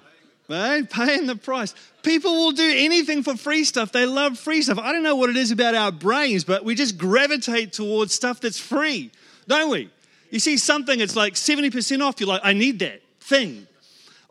man, 0.48 0.88
paying 0.88 1.28
the 1.28 1.36
price. 1.36 1.74
People 2.02 2.34
will 2.34 2.52
do 2.52 2.74
anything 2.76 3.24
for 3.24 3.36
free 3.36 3.64
stuff. 3.64 3.92
They 3.92 4.06
love 4.06 4.38
free 4.38 4.62
stuff. 4.62 4.78
I 4.80 4.92
don't 4.92 5.04
know 5.04 5.16
what 5.16 5.30
it 5.30 5.38
is 5.38 5.52
about 5.52 5.76
our 5.76 5.92
brains, 5.92 6.44
but 6.44 6.64
we 6.64 6.76
just 6.76 6.98
gravitate 6.98 7.74
towards 7.74 8.14
stuff 8.14 8.42
that's 8.42 8.60
free, 8.60 9.12
don't 9.48 9.70
we? 9.70 9.90
You 10.30 10.40
see 10.40 10.58
something, 10.58 11.00
it's 11.00 11.16
like 11.16 11.34
70% 11.34 12.02
off, 12.02 12.20
you're 12.20 12.28
like, 12.28 12.42
I 12.44 12.54
need 12.54 12.80
that 12.80 13.02
thing. 13.20 13.68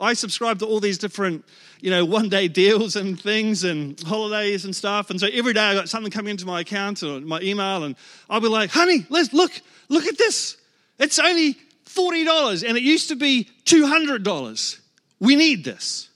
I 0.01 0.15
subscribe 0.15 0.59
to 0.61 0.67
all 0.67 0.81
these 0.81 0.99
different 0.99 1.45
you 1.85 1.91
know, 1.91 2.03
one 2.03 2.31
day 2.31 2.49
deals 2.49 2.97
and 2.97 3.21
things 3.21 3.63
and 3.63 4.01
holidays 4.01 4.65
and 4.65 4.75
stuff. 4.75 5.11
And 5.11 5.21
so 5.21 5.27
every 5.31 5.53
day 5.53 5.61
I 5.61 5.75
got 5.75 5.91
something 5.91 6.11
coming 6.11 6.31
into 6.31 6.47
my 6.47 6.63
account 6.63 7.03
or 7.03 7.21
my 7.21 7.41
email, 7.43 7.85
and 7.85 7.95
I'll 8.31 8.41
be 8.41 8.49
like, 8.49 8.71
honey, 8.71 9.05
let's 9.11 9.35
look, 9.35 9.53
look 9.91 10.07
at 10.07 10.17
this. 10.17 10.57
It's 10.99 11.19
only 11.19 11.57
$40 11.85 12.67
and 12.67 12.79
it 12.79 12.83
used 12.83 13.09
to 13.09 13.17
be 13.17 13.51
$200. 13.67 14.81
We 15.21 15.37
need 15.37 15.65
this. 15.65 16.09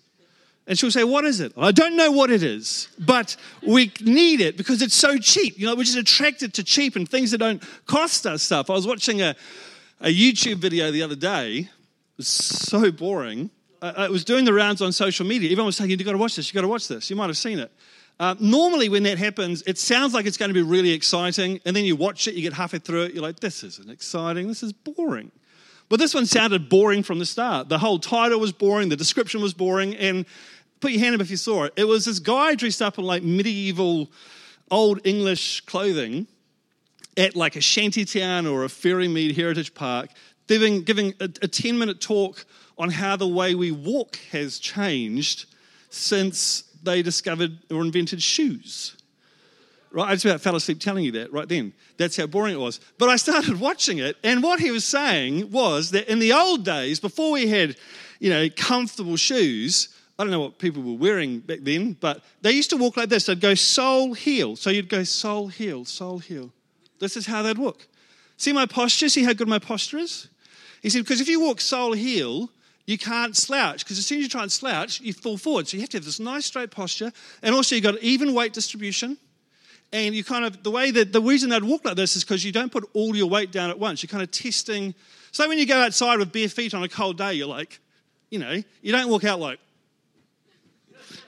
And 0.66 0.78
she'll 0.78 0.90
say, 0.90 1.04
What 1.04 1.25
is 1.25 1.40
it? 1.40 1.52
I 1.56 1.73
don't 1.73 1.97
know 1.97 2.11
what 2.11 2.30
it 2.30 2.42
is, 2.42 2.88
but 2.99 3.37
we 3.66 3.90
need 4.02 4.42
it 4.42 4.58
because 4.58 4.82
it's 4.82 4.94
so 4.94 5.16
cheap. 5.16 5.58
You 5.58 5.66
know, 5.66 5.75
we're 5.75 5.85
just 5.85 5.97
attracted 5.97 6.52
to 6.54 6.64
cheap 6.64 6.94
and 6.94 7.08
things 7.08 7.30
that 7.30 7.38
don't 7.38 7.62
cost 7.87 8.26
us 8.26 8.42
stuff. 8.42 8.68
I 8.68 8.75
was 8.75 8.87
watching 8.87 9.23
a, 9.23 9.35
a 10.00 10.14
YouTube 10.14 10.56
video 10.56 10.90
the 10.90 11.02
other 11.02 11.16
day. 11.16 11.58
It 11.61 11.68
was 12.18 12.28
so 12.28 12.92
boring 12.92 13.50
uh, 13.80 14.04
it 14.04 14.11
was 14.11 14.25
doing 14.25 14.44
the 14.44 14.52
rounds 14.52 14.82
on 14.82 14.92
social 14.92 15.26
media. 15.26 15.49
Everyone 15.49 15.66
was 15.66 15.76
saying, 15.76 15.90
You've 15.90 16.04
got 16.04 16.12
to 16.12 16.18
watch 16.18 16.37
this, 16.37 16.49
you've 16.49 16.54
got 16.54 16.62
to 16.62 16.68
watch 16.68 16.88
this. 16.88 17.11
You 17.11 17.16
might 17.16 17.28
have 17.28 17.37
seen 17.37 17.58
it. 17.58 17.73
Uh, 18.20 18.35
normally, 18.40 18.88
when 18.88 19.04
that 19.04 19.16
happens, 19.16 19.62
it 19.66 19.78
sounds 19.78 20.12
like 20.12 20.26
it's 20.26 20.37
going 20.37 20.49
to 20.49 20.54
be 20.54 20.62
really 20.62 20.90
exciting, 20.90 21.61
and 21.64 21.76
then 21.76 21.85
you 21.85 21.94
watch 21.94 22.26
it, 22.26 22.35
you 22.35 22.42
get 22.42 22.52
halfway 22.52 22.80
through 22.80 23.04
it, 23.04 23.14
you're 23.14 23.23
like, 23.23 23.40
This 23.40 23.62
isn't 23.62 23.90
exciting, 23.90 24.49
this 24.49 24.62
is 24.62 24.73
boring. 24.73 25.30
But 25.88 25.99
this 26.00 26.14
one 26.14 26.26
sounded 26.26 26.68
boring 26.68 27.02
from 27.02 27.18
the 27.18 27.25
start. 27.25 27.68
The 27.70 27.78
whole 27.78 27.99
title 27.99 28.40
was 28.40 28.52
boring, 28.52 28.88
the 28.88 28.97
description 28.97 29.40
was 29.40 29.54
boring, 29.54 29.97
and 29.97 30.26
put 30.80 30.92
your 30.92 31.00
hand 31.00 31.14
up 31.14 31.20
if 31.20 31.30
you 31.30 31.37
saw 31.37 31.64
it. 31.64 31.73
It 31.76 31.85
was 31.85 32.04
this 32.04 32.18
guy 32.18 32.54
dressed 32.54 32.82
up 32.82 32.99
in 32.99 33.04
like 33.04 33.23
medieval, 33.23 34.11
old 34.70 35.00
English 35.04 35.62
clothing 35.62 36.26
at 37.16 37.35
like 37.35 37.56
a 37.56 37.61
shanty 37.61 38.04
town 38.04 38.47
or 38.47 38.64
a 38.64 38.68
Ferrymead 38.68 39.35
heritage 39.35 39.75
park, 39.75 40.11
giving, 40.49 40.83
giving 40.83 41.14
a, 41.21 41.25
a 41.43 41.49
10 41.49 41.78
minute 41.78 42.00
talk 42.00 42.45
on 42.76 42.90
how 42.90 43.17
the 43.17 43.28
way 43.28 43.55
we 43.55 43.71
walk 43.71 44.19
has 44.33 44.59
changed 44.59 45.47
since 45.90 46.62
they 46.83 47.02
discovered 47.02 47.59
or 47.71 47.83
invented 47.83 48.23
shoes. 48.23 48.97
Right, 49.90 50.09
I 50.09 50.14
just 50.14 50.26
about 50.26 50.40
fell 50.40 50.57
asleep 50.57 50.81
telling 50.81 51.05
you 51.05 51.12
that 51.12 51.33
right 51.33 51.49
then. 51.49 51.73
That's 51.97 52.17
how 52.17 52.26
boring 52.26 52.55
it 52.55 52.61
was. 52.61 52.78
But 52.99 53.09
I 53.09 53.17
started 53.17 53.59
watching 53.69 53.99
it, 53.99 54.17
and 54.23 54.43
what 54.43 54.61
he 54.61 54.71
was 54.71 54.85
saying 54.85 55.50
was 55.50 55.93
that 55.93 56.11
in 56.11 56.19
the 56.19 56.33
old 56.33 56.64
days, 56.64 57.00
before 57.00 57.33
we 57.33 57.47
had, 57.47 57.76
you 58.19 58.28
know, 58.31 58.49
comfortable 58.55 59.17
shoes, 59.17 59.88
I 60.19 60.25
don't 60.25 60.31
know 60.31 60.40
what 60.40 60.59
people 60.59 60.83
were 60.83 60.99
wearing 60.99 61.38
back 61.38 61.61
then, 61.62 61.95
but 61.95 62.23
they 62.43 62.52
used 62.52 62.71
to 62.71 62.76
walk 62.76 62.97
like 62.97 63.09
this. 63.09 63.26
They'd 63.26 63.40
go 63.40 63.55
sole 63.55 64.14
heel. 64.14 64.57
So 64.57 64.69
you'd 64.69 64.88
go 64.88 65.05
sole 65.05 65.49
heel, 65.49 65.85
sole 65.85 66.19
heel. 66.19 66.52
This 66.99 67.17
is 67.17 67.26
how 67.26 67.43
they'd 67.43 67.57
walk. 67.57 67.87
See 68.37 68.52
my 68.52 68.67
posture? 68.67 69.09
See 69.09 69.25
how 69.25 69.33
good 69.33 69.49
my 69.49 69.59
posture 69.61 69.99
is? 69.99 70.28
He 70.82 70.90
said, 70.90 71.04
because 71.04 71.20
if 71.20 71.28
you 71.28 71.40
walk 71.40 71.61
sole 71.61 71.92
heel, 71.92 72.50
you 72.87 72.97
can't 72.97 73.37
slouch, 73.37 73.85
because 73.85 73.99
as 73.99 74.06
soon 74.06 74.18
as 74.18 74.25
you 74.25 74.28
try 74.30 74.42
and 74.42 74.52
slouch, 74.52 75.00
you 75.00 75.12
fall 75.12 75.37
forward. 75.37 75.68
So 75.68 75.76
you 75.76 75.82
have 75.82 75.90
to 75.90 75.99
have 75.99 76.04
this 76.04 76.20
nice 76.20 76.47
straight 76.47 76.70
posture, 76.70 77.12
and 77.42 77.54
also 77.54 77.75
you've 77.75 77.85
got 77.85 77.99
even 77.99 78.32
weight 78.35 78.52
distribution. 78.52 79.18
And 79.90 80.14
you 80.14 80.23
kind 80.23 80.44
of, 80.44 80.62
the 80.62 80.70
way 80.70 80.90
that, 80.90 81.14
the 81.14 81.20
reason 81.20 81.49
they'd 81.49 81.64
walk 81.64 81.85
like 81.85 81.97
this 81.97 82.14
is 82.14 82.23
because 82.23 82.44
you 82.44 82.52
don't 82.52 82.70
put 82.70 82.85
all 82.92 83.16
your 83.16 83.28
weight 83.28 83.50
down 83.50 83.70
at 83.70 83.78
once. 83.78 84.02
You're 84.02 84.08
kind 84.08 84.23
of 84.23 84.30
testing. 84.30 84.94
So 85.32 85.49
when 85.49 85.58
you 85.58 85.66
go 85.66 85.80
outside 85.80 86.18
with 86.18 86.30
bare 86.30 86.49
feet 86.49 86.75
on 86.75 86.82
a 86.82 86.88
cold 86.88 87.16
day, 87.16 87.32
you're 87.35 87.49
like, 87.49 87.80
you 88.28 88.38
know, 88.38 88.62
you 88.82 88.92
don't 88.92 89.08
walk 89.08 89.25
out 89.25 89.40
like, 89.40 89.58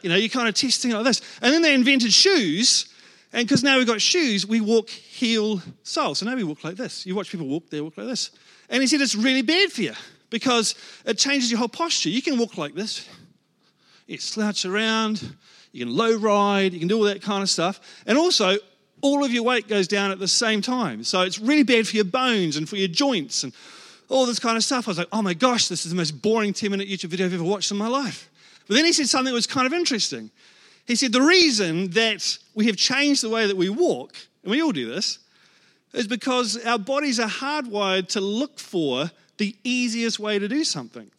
you 0.03 0.11
know, 0.11 0.17
you're 0.17 0.29
kind 0.29 0.47
of 0.47 0.55
testing 0.55 0.91
like 0.91 1.05
this. 1.05 1.23
And 1.41 1.55
then 1.55 1.63
they 1.63 1.73
invented 1.73 2.13
shoes. 2.13 2.90
And 3.33 3.47
because 3.47 3.63
now 3.63 3.79
we've 3.79 3.87
got 3.87 4.01
shoes, 4.01 4.47
we 4.47 4.61
walk 4.61 4.89
heel 4.89 5.63
sole. 5.83 6.15
So 6.15 6.27
now 6.27 6.35
we 6.35 6.45
walk 6.45 6.65
like 6.65 6.77
this. 6.77 7.07
You 7.07 7.15
watch 7.15 7.31
people 7.31 7.47
walk, 7.47 7.71
they 7.71 7.81
walk 7.81 7.97
like 7.97 8.09
this. 8.09 8.31
And 8.69 8.83
he 8.83 8.87
said 8.87 9.01
it's 9.01 9.15
really 9.15 9.43
bad 9.43 9.71
for 9.71 9.83
you 9.83 9.95
because 10.31 10.75
it 11.05 11.19
changes 11.19 11.51
your 11.51 11.59
whole 11.59 11.69
posture. 11.69 12.09
You 12.09 12.23
can 12.23 12.39
walk 12.39 12.59
like 12.59 12.75
this. 12.75 13.09
You 14.07 14.19
slouch 14.19 14.65
around 14.65 15.37
you 15.73 15.85
can 15.85 15.95
low 15.95 16.17
ride, 16.17 16.73
you 16.73 16.79
can 16.79 16.89
do 16.89 16.97
all 16.97 17.05
that 17.05 17.23
kind 17.23 17.43
of 17.43 17.51
stuff. 17.51 17.81
And 18.07 18.19
also, 18.19 18.57
all 19.03 19.25
of 19.25 19.33
your 19.33 19.43
weight 19.43 19.69
goes 19.69 19.89
down 19.89 20.11
at 20.11 20.19
the 20.19 20.29
same 20.29 20.61
time. 20.61 21.05
So 21.05 21.23
it's 21.23 21.39
really 21.39 21.63
bad 21.63 21.89
for 21.89 21.97
your 21.97 22.05
bones 22.05 22.57
and 22.57 22.69
for 22.69 22.77
your 22.77 22.89
joints 22.89 23.45
and 23.45 23.53
all 24.09 24.27
this 24.27 24.39
kind 24.39 24.57
of 24.57 24.65
stuff. 24.65 24.89
I 24.89 24.91
was 24.91 24.99
like, 24.99 25.09
oh 25.13 25.23
my 25.23 25.35
gosh, 25.35 25.69
this 25.69 25.87
is 25.87 25.91
the 25.91 25.97
most 25.97 26.23
boring 26.23 26.53
10 26.53 26.71
minute 26.71 26.89
YouTube 26.89 27.11
video 27.11 27.27
I've 27.27 27.35
ever 27.35 27.45
watched 27.45 27.71
in 27.71 27.79
my 27.79 27.89
life. 27.89 28.29
But 28.67 28.75
then 28.75 28.85
he 28.85 28.93
said 28.93 29.09
something 29.09 29.33
that 29.33 29.35
was 29.35 29.47
kind 29.47 29.67
of 29.67 29.73
interesting. 29.73 30.31
He 30.87 30.97
said, 30.97 31.13
the 31.13 31.23
reason 31.23 31.91
that 31.91 32.39
we 32.55 32.67
have 32.67 32.77
changed 32.77 33.23
the 33.23 33.29
way 33.29 33.47
that 33.47 33.57
we 33.57 33.69
walk, 33.69 34.15
and 34.43 34.51
we 34.51 34.63
all 34.63 34.73
do 34.73 34.89
this, 34.89 35.19
is 35.93 36.07
because 36.07 36.57
our 36.65 36.79
bodies 36.79 37.21
are 37.21 37.29
hardwired 37.29 38.09
to 38.09 38.21
look 38.21 38.59
for 38.59 39.11
the 39.39 39.57
easiest 39.65 40.19
way 40.19 40.39
to 40.39 40.49
do 40.49 40.65
something. 40.65 41.11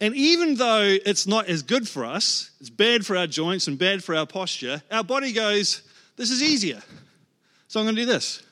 And 0.00 0.16
even 0.16 0.56
though 0.56 0.96
it's 1.06 1.26
not 1.26 1.46
as 1.46 1.62
good 1.62 1.88
for 1.88 2.04
us, 2.04 2.50
it's 2.60 2.70
bad 2.70 3.06
for 3.06 3.16
our 3.16 3.28
joints 3.28 3.68
and 3.68 3.78
bad 3.78 4.02
for 4.02 4.14
our 4.14 4.26
posture, 4.26 4.82
our 4.90 5.04
body 5.04 5.32
goes, 5.32 5.82
This 6.16 6.30
is 6.30 6.42
easier. 6.42 6.82
So 7.68 7.80
I'm 7.80 7.86
going 7.86 7.96
to 7.96 8.02
do 8.02 8.06
this. 8.06 8.42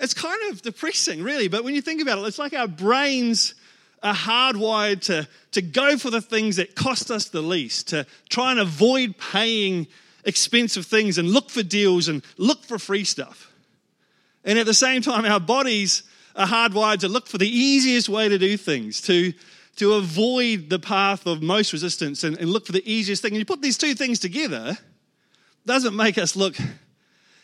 It's 0.00 0.14
kind 0.14 0.50
of 0.50 0.62
depressing, 0.62 1.22
really, 1.22 1.48
but 1.48 1.62
when 1.62 1.74
you 1.74 1.82
think 1.82 2.00
about 2.00 2.18
it, 2.18 2.22
it's 2.22 2.38
like 2.38 2.54
our 2.54 2.68
brains 2.68 3.54
are 4.02 4.14
hardwired 4.14 5.02
to, 5.02 5.28
to 5.52 5.62
go 5.62 5.96
for 5.98 6.10
the 6.10 6.20
things 6.20 6.56
that 6.56 6.74
cost 6.74 7.10
us 7.10 7.28
the 7.28 7.42
least, 7.42 7.88
to 7.88 8.06
try 8.28 8.50
and 8.50 8.60
avoid 8.60 9.16
paying 9.18 9.86
expensive 10.24 10.86
things 10.86 11.18
and 11.18 11.28
look 11.28 11.50
for 11.50 11.62
deals 11.62 12.08
and 12.08 12.22
look 12.36 12.64
for 12.64 12.78
free 12.78 13.04
stuff. 13.04 13.50
And 14.44 14.58
at 14.58 14.66
the 14.66 14.74
same 14.74 15.02
time, 15.02 15.24
our 15.24 15.40
bodies 15.40 16.02
are 16.36 16.46
hardwired 16.46 17.00
to 17.00 17.08
look 17.08 17.26
for 17.26 17.38
the 17.38 17.48
easiest 17.48 18.08
way 18.08 18.28
to 18.28 18.38
do 18.38 18.56
things, 18.56 19.00
to 19.02 19.32
to 19.78 19.94
avoid 19.94 20.68
the 20.68 20.78
path 20.78 21.24
of 21.26 21.40
most 21.40 21.72
resistance 21.72 22.24
and, 22.24 22.36
and 22.38 22.50
look 22.50 22.66
for 22.66 22.72
the 22.72 22.92
easiest 22.92 23.22
thing. 23.22 23.32
And 23.32 23.38
you 23.38 23.44
put 23.44 23.62
these 23.62 23.78
two 23.78 23.94
things 23.94 24.18
together, 24.18 24.76
doesn't 25.66 25.94
make 25.94 26.18
us 26.18 26.34
look 26.34 26.56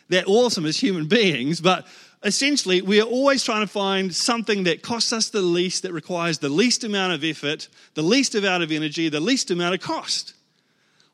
that 0.09 0.27
awesome 0.27 0.65
as 0.65 0.77
human 0.77 1.07
beings, 1.07 1.61
but 1.61 1.87
essentially 2.25 2.81
we 2.81 2.99
are 2.99 3.05
always 3.05 3.43
trying 3.43 3.61
to 3.61 3.67
find 3.71 4.13
something 4.13 4.63
that 4.63 4.81
costs 4.81 5.13
us 5.13 5.29
the 5.29 5.41
least, 5.41 5.83
that 5.83 5.93
requires 5.93 6.39
the 6.39 6.49
least 6.49 6.83
amount 6.83 7.13
of 7.13 7.23
effort, 7.23 7.69
the 7.93 8.01
least 8.01 8.35
amount 8.35 8.63
of 8.63 8.71
energy, 8.71 9.07
the 9.07 9.19
least 9.19 9.51
amount 9.51 9.75
of 9.75 9.81
cost, 9.81 10.33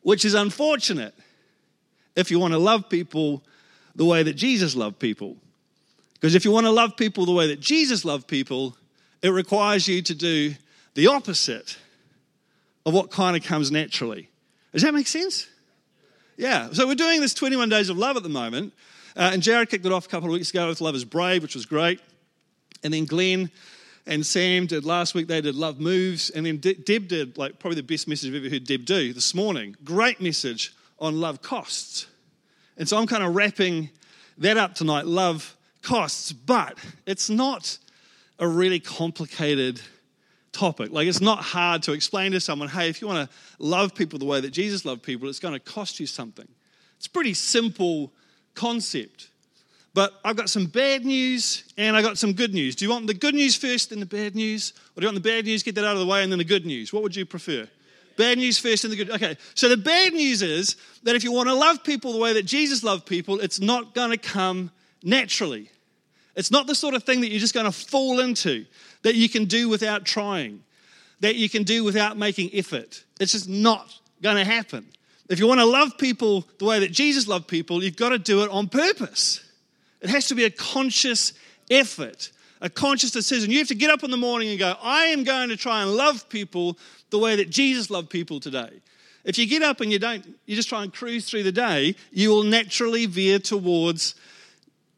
which 0.02 0.26
is 0.26 0.34
unfortunate 0.34 1.14
if 2.16 2.32
you 2.32 2.40
want 2.40 2.54
to 2.54 2.58
love 2.58 2.90
people 2.90 3.44
the 3.96 4.06
way 4.06 4.24
that 4.24 4.34
Jesus 4.34 4.76
loved 4.76 5.00
people. 5.00 5.36
Because 6.14 6.34
if 6.34 6.46
you 6.46 6.52
want 6.52 6.66
to 6.66 6.72
love 6.72 6.96
people 6.96 7.26
the 7.26 7.32
way 7.34 7.48
that 7.48 7.60
Jesus 7.60 8.06
loved 8.06 8.28
people, 8.28 8.76
it 9.22 9.30
requires 9.30 9.88
you 9.88 10.02
to 10.04 10.16
do 10.16 10.56
the 10.94 11.08
opposite 11.08 11.78
of 12.86 12.94
what 12.94 13.12
kind 13.12 13.36
of 13.36 13.44
comes 13.44 13.72
naturally. 13.72 14.30
Does 14.72 14.84
that 14.84 14.94
make 14.94 15.08
sense? 15.08 15.48
Yeah. 16.38 16.70
So 16.72 16.88
we're 16.88 16.96
doing 16.96 17.22
this 17.22 17.34
21 17.34 17.70
Days 17.70 17.90
of 17.90 17.98
Love 17.98 18.18
at 18.18 18.24
the 18.24 18.30
moment. 18.30 18.74
Uh, 19.16 19.32
and 19.34 19.42
Jared 19.42 19.70
kicked 19.70 19.86
it 19.86 19.92
off 19.92 20.06
a 20.06 20.10
couple 20.10 20.30
of 20.30 20.34
weeks 20.34 20.50
ago 20.52 20.68
with 20.68 20.82
Love 20.82 20.96
is 20.96 21.06
Brave, 21.06 21.42
which 21.42 21.56
was 21.56 21.66
great. 21.66 22.00
And 22.84 22.94
then 22.94 23.06
Glenn 23.06 23.52
and 24.06 24.26
Sam 24.26 24.66
did 24.66 24.86
last 24.86 25.14
week, 25.14 25.28
they 25.28 25.42
did 25.42 25.56
Love 25.56 25.80
Moves. 25.80 26.30
And 26.30 26.46
then 26.46 26.58
De- 26.60 26.74
Deb 26.74 27.08
did, 27.08 27.38
like, 27.38 27.60
probably 27.60 27.76
the 27.76 27.84
best 27.84 28.08
message 28.08 28.30
I've 28.30 28.36
ever 28.36 28.50
heard 28.50 28.66
Deb 28.66 28.86
do 28.86 29.14
this 29.14 29.36
morning. 29.36 29.76
Great 29.84 30.22
message 30.22 30.74
on 31.00 31.20
love 31.20 31.42
costs. 31.42 32.08
And 32.78 32.88
so 32.88 32.98
I'm 32.98 33.08
kind 33.08 33.24
of 33.24 33.36
wrapping 33.36 33.90
that 34.38 34.58
up 34.58 34.76
tonight 34.76 35.06
love 35.06 35.56
costs. 35.82 36.32
But 36.32 36.78
it's 37.06 37.30
not 37.30 37.78
a 38.40 38.48
really 38.48 38.80
complicated 38.80 39.82
topic. 40.52 40.92
Like, 40.92 41.08
it's 41.08 41.22
not 41.22 41.40
hard 41.40 41.84
to 41.84 41.94
explain 41.94 42.32
to 42.32 42.40
someone, 42.40 42.70
hey, 42.70 42.90
if 42.90 43.02
you 43.02 43.08
want 43.08 43.30
to 43.30 43.36
love 43.60 43.94
people 43.94 44.20
the 44.20 44.26
way 44.26 44.42
that 44.42 44.52
Jesus 44.52 44.86
loved 44.86 45.04
people, 45.04 45.30
it's 45.30 45.40
going 45.40 45.54
to 45.54 45.60
cost 45.60 46.00
you 46.00 46.08
something. 46.08 46.48
It's 46.98 47.08
pretty 47.08 47.34
simple 47.34 48.14
concept. 48.56 49.30
But 49.94 50.14
I've 50.24 50.38
got 50.38 50.50
some 50.50 50.68
bad 50.68 51.06
news 51.06 51.64
and 51.78 51.98
I 51.98 52.02
got 52.02 52.18
some 52.18 52.34
good 52.34 52.54
news. 52.54 52.76
Do 52.76 52.86
you 52.86 52.92
want 52.92 53.08
the 53.08 53.14
good 53.14 53.36
news 53.36 53.56
first 53.56 53.92
and 53.92 54.02
the 54.02 54.06
bad 54.06 54.36
news? 54.36 54.74
Or 54.96 55.02
do 55.02 55.06
you 55.06 55.08
want 55.08 55.22
the 55.22 55.30
bad 55.30 55.46
news, 55.46 55.64
get 55.64 55.76
that 55.76 55.86
out 55.86 55.94
of 55.94 56.00
the 56.00 56.06
way, 56.06 56.24
and 56.24 56.32
then 56.32 56.40
the 56.40 56.46
good 56.46 56.66
news? 56.66 56.94
What 56.94 57.04
would 57.04 57.16
you 57.16 57.26
prefer? 57.26 57.68
Bad 58.18 58.38
news 58.38 58.58
first 58.58 58.84
and 58.84 58.94
the 58.94 58.98
good. 58.98 59.10
Okay, 59.10 59.36
so 59.56 59.68
the 59.68 59.78
bad 59.78 60.14
news 60.14 60.42
is 60.42 60.76
that 61.04 61.16
if 61.16 61.24
you 61.24 61.32
want 61.32 61.50
to 61.50 61.56
love 61.56 61.84
people 61.84 62.14
the 62.14 62.20
way 62.20 62.34
that 62.34 62.44
Jesus 62.44 62.84
loved 62.84 63.06
people, 63.06 63.40
it's 63.40 63.60
not 63.60 63.94
going 63.94 64.12
to 64.12 64.18
come 64.18 64.72
naturally. 65.04 65.70
It's 66.36 66.52
not 66.52 66.68
the 66.68 66.76
sort 66.76 66.94
of 66.94 67.04
thing 67.04 67.22
that 67.22 67.30
you're 67.30 67.40
just 67.40 67.54
going 67.54 67.66
to 67.66 67.72
fall 67.72 68.20
into 68.22 68.66
that 69.02 69.16
you 69.16 69.28
can 69.28 69.46
do 69.46 69.68
without 69.68 70.06
trying, 70.06 70.64
that 71.20 71.36
you 71.36 71.50
can 71.50 71.64
do 71.64 71.84
without 71.84 72.18
making 72.18 72.52
effort. 72.54 73.04
It's 73.20 73.34
just 73.34 73.50
not 73.50 73.94
going 74.22 74.38
to 74.38 74.46
happen. 74.46 74.86
If 75.32 75.40
you 75.40 75.48
want 75.48 75.62
to 75.62 75.66
love 75.66 75.98
people 75.98 76.46
the 76.58 76.66
way 76.66 76.80
that 76.80 76.92
Jesus 76.92 77.26
loved 77.26 77.48
people, 77.48 77.82
you've 77.82 77.96
got 77.96 78.10
to 78.10 78.20
do 78.20 78.44
it 78.44 78.50
on 78.50 78.68
purpose. 78.68 79.40
It 80.02 80.10
has 80.10 80.28
to 80.28 80.36
be 80.36 80.44
a 80.44 80.50
conscious 80.50 81.32
effort, 81.70 82.34
a 82.60 82.70
conscious 82.70 83.12
decision. 83.12 83.50
You 83.50 83.60
have 83.60 83.70
to 83.70 83.76
get 83.76 83.90
up 83.90 84.04
in 84.04 84.12
the 84.12 84.18
morning 84.18 84.50
and 84.50 84.60
go, 84.60 84.76
I 84.84 85.06
am 85.06 85.24
going 85.24 85.48
to 85.48 85.56
try 85.56 85.84
and 85.84 85.92
love 85.92 86.28
people 86.28 86.78
the 87.12 87.18
way 87.18 87.38
that 87.38 87.50
Jesus 87.50 87.90
loved 87.90 88.10
people 88.10 88.42
today. 88.42 88.82
If 89.24 89.38
you 89.38 89.48
get 89.48 89.62
up 89.62 89.80
and 89.80 89.90
you 89.90 90.00
don't, 90.00 90.28
you 90.48 90.58
just 90.58 90.68
try 90.68 90.84
and 90.84 90.94
cruise 90.94 91.30
through 91.30 91.44
the 91.44 91.52
day, 91.54 91.96
you 92.12 92.30
will 92.30 92.44
naturally 92.44 93.06
veer 93.06 93.40
towards 93.40 94.16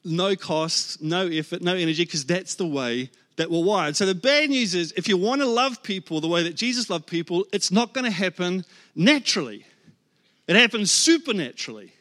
no 0.03 0.35
cost, 0.35 0.99
no 0.99 1.27
effort, 1.27 1.61
no 1.61 1.75
energy, 1.75 2.05
because 2.05 2.25
that's 2.25 2.55
the 2.55 2.65
way 2.65 3.11
that 3.35 3.51
we're 3.51 3.63
wired. 3.63 3.95
So 3.95 4.07
the 4.07 4.15
bad 4.15 4.49
news 4.49 4.73
is 4.73 4.93
if 4.97 5.07
you 5.07 5.15
want 5.15 5.41
to 5.41 5.47
love 5.47 5.83
people 5.83 6.21
the 6.21 6.27
way 6.27 6.41
that 6.41 6.55
Jesus 6.55 6.89
loved 6.89 7.05
people, 7.05 7.45
it's 7.53 7.69
not 7.69 7.93
going 7.93 8.05
to 8.05 8.11
happen 8.11 8.65
naturally. 8.95 9.65
It 10.47 10.55
happens 10.55 10.91
supernaturally. 10.91 11.93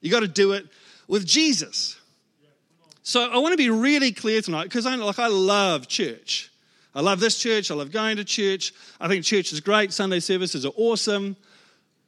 You 0.00 0.10
got 0.10 0.20
to 0.20 0.28
do 0.28 0.52
it 0.52 0.66
with 1.08 1.26
Jesus. 1.26 1.96
So 3.02 3.22
I 3.22 3.38
want 3.38 3.52
to 3.52 3.56
be 3.56 3.70
really 3.70 4.12
clear 4.12 4.42
tonight 4.42 4.64
because 4.64 4.84
I 4.84 4.94
like 4.96 5.18
I 5.18 5.28
love 5.28 5.88
church. 5.88 6.50
I 6.94 7.00
love 7.00 7.20
this 7.20 7.38
church. 7.38 7.70
I 7.70 7.74
love 7.74 7.92
going 7.92 8.16
to 8.16 8.24
church. 8.24 8.72
I 9.00 9.06
think 9.06 9.24
church 9.24 9.52
is 9.52 9.60
great. 9.60 9.92
Sunday 9.92 10.20
services 10.20 10.66
are 10.66 10.72
awesome. 10.76 11.36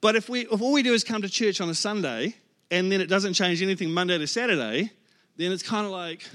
But 0.01 0.17
if 0.17 0.29
we 0.29 0.41
if 0.41 0.61
all 0.61 0.73
we 0.73 0.83
do 0.83 0.93
is 0.93 1.05
come 1.05 1.23
to 1.23 1.29
church 1.29 1.61
on 1.61 1.69
a 1.69 1.75
Sunday 1.75 2.35
and 2.71 2.91
then 2.91 3.01
it 3.01 3.07
doesn't 3.07 3.35
change 3.35 3.63
anything 3.63 3.91
Monday 3.91 4.19
to 4.19 4.27
Saturday, 4.27 4.91
then 5.37 5.53
it's 5.53 5.63
kind 5.63 5.87
of 5.87 5.93
like, 5.93 6.29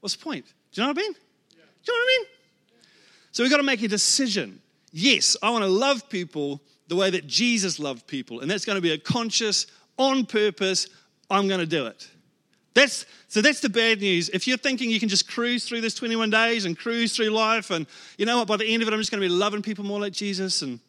what's 0.00 0.16
the 0.16 0.24
point? 0.24 0.44
Do 0.72 0.80
you 0.80 0.86
know 0.86 0.92
what 0.92 0.98
I 0.98 1.02
mean? 1.02 1.12
Yeah. 1.50 1.64
Do 1.84 1.92
you 1.92 1.98
know 1.98 2.02
what 2.02 2.04
I 2.04 2.18
mean? 2.18 2.26
So 3.32 3.42
we've 3.42 3.50
got 3.50 3.58
to 3.58 3.62
make 3.62 3.82
a 3.82 3.88
decision. 3.88 4.60
Yes, 4.90 5.36
I 5.42 5.50
want 5.50 5.62
to 5.62 5.70
love 5.70 6.08
people 6.08 6.60
the 6.88 6.96
way 6.96 7.10
that 7.10 7.26
Jesus 7.26 7.78
loved 7.78 8.06
people. 8.06 8.40
And 8.40 8.50
that's 8.50 8.64
going 8.64 8.76
to 8.76 8.82
be 8.82 8.92
a 8.92 8.98
conscious, 8.98 9.66
on 9.98 10.26
purpose, 10.26 10.88
I'm 11.30 11.48
going 11.48 11.60
to 11.60 11.66
do 11.66 11.86
it. 11.86 12.08
That's, 12.74 13.06
so 13.28 13.42
that's 13.42 13.60
the 13.60 13.68
bad 13.68 14.00
news. 14.00 14.28
If 14.28 14.46
you're 14.46 14.56
thinking 14.56 14.90
you 14.90 15.00
can 15.00 15.08
just 15.08 15.28
cruise 15.28 15.64
through 15.64 15.80
this 15.80 15.94
21 15.94 16.30
days 16.30 16.64
and 16.64 16.78
cruise 16.78 17.14
through 17.16 17.30
life, 17.30 17.70
and 17.70 17.86
you 18.16 18.26
know 18.26 18.38
what, 18.38 18.48
by 18.48 18.56
the 18.56 18.66
end 18.66 18.82
of 18.82 18.88
it, 18.88 18.94
I'm 18.94 19.00
just 19.00 19.10
going 19.10 19.20
to 19.20 19.28
be 19.28 19.34
loving 19.34 19.62
people 19.62 19.84
more 19.84 20.00
like 20.00 20.12
Jesus 20.12 20.62
and 20.62 20.80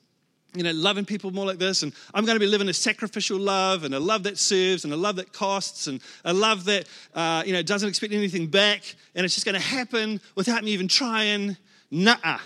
you 0.55 0.63
know, 0.63 0.71
loving 0.71 1.05
people 1.05 1.31
more 1.31 1.45
like 1.45 1.59
this. 1.59 1.83
And 1.83 1.93
I'm 2.13 2.25
going 2.25 2.35
to 2.35 2.39
be 2.39 2.47
living 2.47 2.69
a 2.69 2.73
sacrificial 2.73 3.37
love 3.37 3.83
and 3.83 3.93
a 3.93 3.99
love 3.99 4.23
that 4.23 4.37
serves 4.37 4.83
and 4.83 4.91
a 4.91 4.97
love 4.97 5.17
that 5.17 5.31
costs 5.31 5.87
and 5.87 6.01
a 6.25 6.33
love 6.33 6.65
that, 6.65 6.87
uh, 7.13 7.43
you 7.45 7.53
know, 7.53 7.61
doesn't 7.61 7.87
expect 7.87 8.13
anything 8.13 8.47
back. 8.47 8.95
And 9.13 9.25
it's 9.25 9.35
just 9.35 9.45
going 9.45 9.59
to 9.59 9.61
happen 9.61 10.19
without 10.35 10.63
me 10.63 10.71
even 10.71 10.87
trying. 10.87 11.55
Nah. 11.91 12.39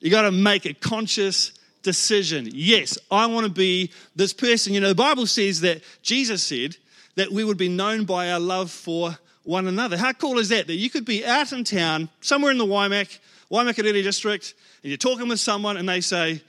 You 0.00 0.10
got 0.10 0.22
to 0.22 0.32
make 0.32 0.64
a 0.64 0.74
conscious 0.74 1.52
decision. 1.84 2.48
Yes, 2.52 2.98
I 3.10 3.26
want 3.26 3.46
to 3.46 3.52
be 3.52 3.92
this 4.16 4.32
person. 4.32 4.74
You 4.74 4.80
know, 4.80 4.88
the 4.88 4.94
Bible 4.96 5.26
says 5.26 5.60
that 5.60 5.82
Jesus 6.02 6.42
said 6.42 6.76
that 7.14 7.30
we 7.30 7.44
would 7.44 7.56
be 7.56 7.68
known 7.68 8.04
by 8.04 8.32
our 8.32 8.40
love 8.40 8.72
for 8.72 9.16
one 9.44 9.68
another. 9.68 9.96
How 9.96 10.12
cool 10.12 10.38
is 10.38 10.48
that? 10.48 10.66
That 10.66 10.74
you 10.74 10.90
could 10.90 11.04
be 11.04 11.24
out 11.24 11.52
in 11.52 11.62
town, 11.62 12.08
somewhere 12.20 12.50
in 12.50 12.58
the 12.58 12.66
Waimak, 12.66 13.18
Waimakariri 13.50 14.02
district, 14.02 14.54
and 14.82 14.90
you're 14.90 14.98
talking 14.98 15.28
with 15.28 15.38
someone 15.38 15.76
and 15.76 15.88
they 15.88 16.00
say, 16.00 16.42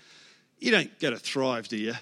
You 0.60 0.72
don't 0.72 1.00
go 1.00 1.12
to 1.12 1.18
Thrive, 1.18 1.68
do 1.68 1.78
you? 1.78 1.94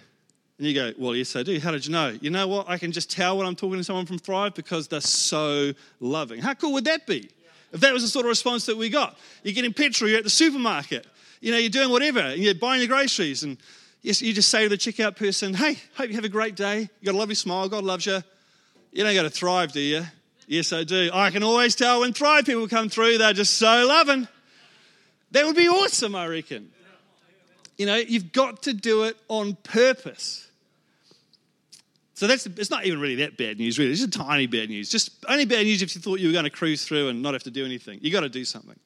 And 0.58 0.68
you 0.68 0.74
go, 0.74 0.94
Well, 0.98 1.16
yes, 1.16 1.36
I 1.36 1.44
do. 1.44 1.60
How 1.60 1.72
did 1.72 1.86
you 1.86 1.92
know? 1.92 2.18
You 2.22 2.30
know 2.30 2.48
what? 2.48 2.70
I 2.70 2.78
can 2.78 2.92
just 2.92 3.12
tell 3.12 3.38
when 3.38 3.46
I'm 3.46 3.56
talking 3.56 3.78
to 3.78 3.84
someone 3.84 4.06
from 4.06 4.20
Thrive 4.20 4.54
because 4.54 4.88
they're 4.88 5.02
so 5.02 5.74
loving. 6.00 6.40
How 6.40 6.54
cool 6.54 6.74
would 6.74 6.86
that 6.86 7.06
be? 7.06 7.30
If 7.74 7.80
that 7.80 7.92
was 7.92 8.04
the 8.04 8.10
sort 8.10 8.26
of 8.26 8.30
response 8.30 8.68
that 8.68 8.78
we 8.78 8.90
got. 8.90 9.18
You're 9.42 9.56
getting 9.56 9.74
petrol, 9.74 10.08
you're 10.08 10.20
at 10.20 10.24
the 10.24 10.30
supermarket, 10.30 11.08
you 11.44 11.52
know, 11.52 11.58
you're 11.58 11.70
doing 11.70 11.90
whatever, 11.90 12.20
and 12.20 12.42
you're 12.42 12.56
buying 12.56 12.80
your 12.80 12.88
groceries, 12.88 13.44
and 13.44 13.58
yes, 14.02 14.22
you 14.22 14.34
just 14.34 14.48
say 14.48 14.64
to 14.64 14.70
the 14.70 14.78
checkout 14.78 15.18
person, 15.18 15.54
Hey, 15.54 15.78
hope 15.96 16.08
you 16.08 16.16
have 16.16 16.24
a 16.24 16.30
great 16.30 16.56
day. 16.56 16.90
You 17.02 17.06
got 17.06 17.16
a 17.16 17.18
lovely 17.18 17.36
smile, 17.36 17.68
God 17.68 17.84
loves 17.84 18.06
you. 18.06 18.24
You 18.94 19.04
don't 19.04 19.14
got 19.14 19.24
to 19.24 19.30
Thrive, 19.30 19.74
do 19.74 19.82
you? 19.82 20.04
Yes, 20.48 20.72
I 20.72 20.86
do. 20.86 21.10
I 21.14 21.32
can 21.32 21.44
always 21.44 21.76
tell 21.76 22.00
when 22.00 22.14
Thrive 22.14 22.46
people 22.46 22.70
come 22.70 22.88
through, 22.88 23.18
they're 23.18 23.34
just 23.34 23.56
so 23.56 23.86
loving. 23.86 24.26
That 25.32 25.46
would 25.46 25.58
be 25.58 25.68
awesome, 25.68 26.16
I 26.16 26.28
reckon. 26.28 26.72
You 27.78 27.88
know, 27.88 27.98
you've 27.98 28.32
got 28.32 28.64
to 28.64 28.74
do 28.74 29.04
it 29.04 29.18
on 29.28 29.58
purpose. 29.64 30.48
So 32.14 32.26
that's 32.26 32.46
it's 32.46 32.70
not 32.70 32.86
even 32.86 33.02
really 33.02 33.16
that 33.16 33.36
bad 33.36 33.58
news, 33.58 33.78
really. 33.78 33.92
It's 33.92 34.00
just 34.00 34.14
tiny 34.14 34.48
bad 34.48 34.70
news. 34.70 34.90
Just 34.90 35.12
only 35.28 35.44
bad 35.44 35.66
news 35.66 35.82
if 35.82 35.94
you 35.94 36.00
thought 36.00 36.22
you 36.22 36.28
were 36.28 36.34
going 36.34 36.46
to 36.46 36.50
cruise 36.50 36.86
through 36.86 37.10
and 37.10 37.22
not 37.22 37.34
have 37.34 37.44
to 37.44 37.52
do 37.52 37.66
anything. 37.66 38.00
You 38.02 38.12
got 38.14 38.22
to 38.22 38.30
do 38.30 38.46
something. 38.46 38.80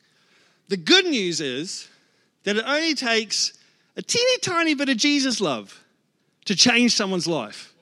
The 0.70 0.78
good 0.78 1.06
news 1.06 1.40
is 1.40 1.88
that 2.48 2.56
it 2.56 2.64
only 2.66 2.96
takes 2.96 3.52
a 3.98 4.02
teeny 4.02 4.38
tiny 4.38 4.74
bit 4.74 4.88
of 4.88 4.96
Jesus 4.96 5.42
love 5.42 5.84
to 6.46 6.56
change 6.56 6.96
someone's 6.96 7.28
life. 7.28 7.74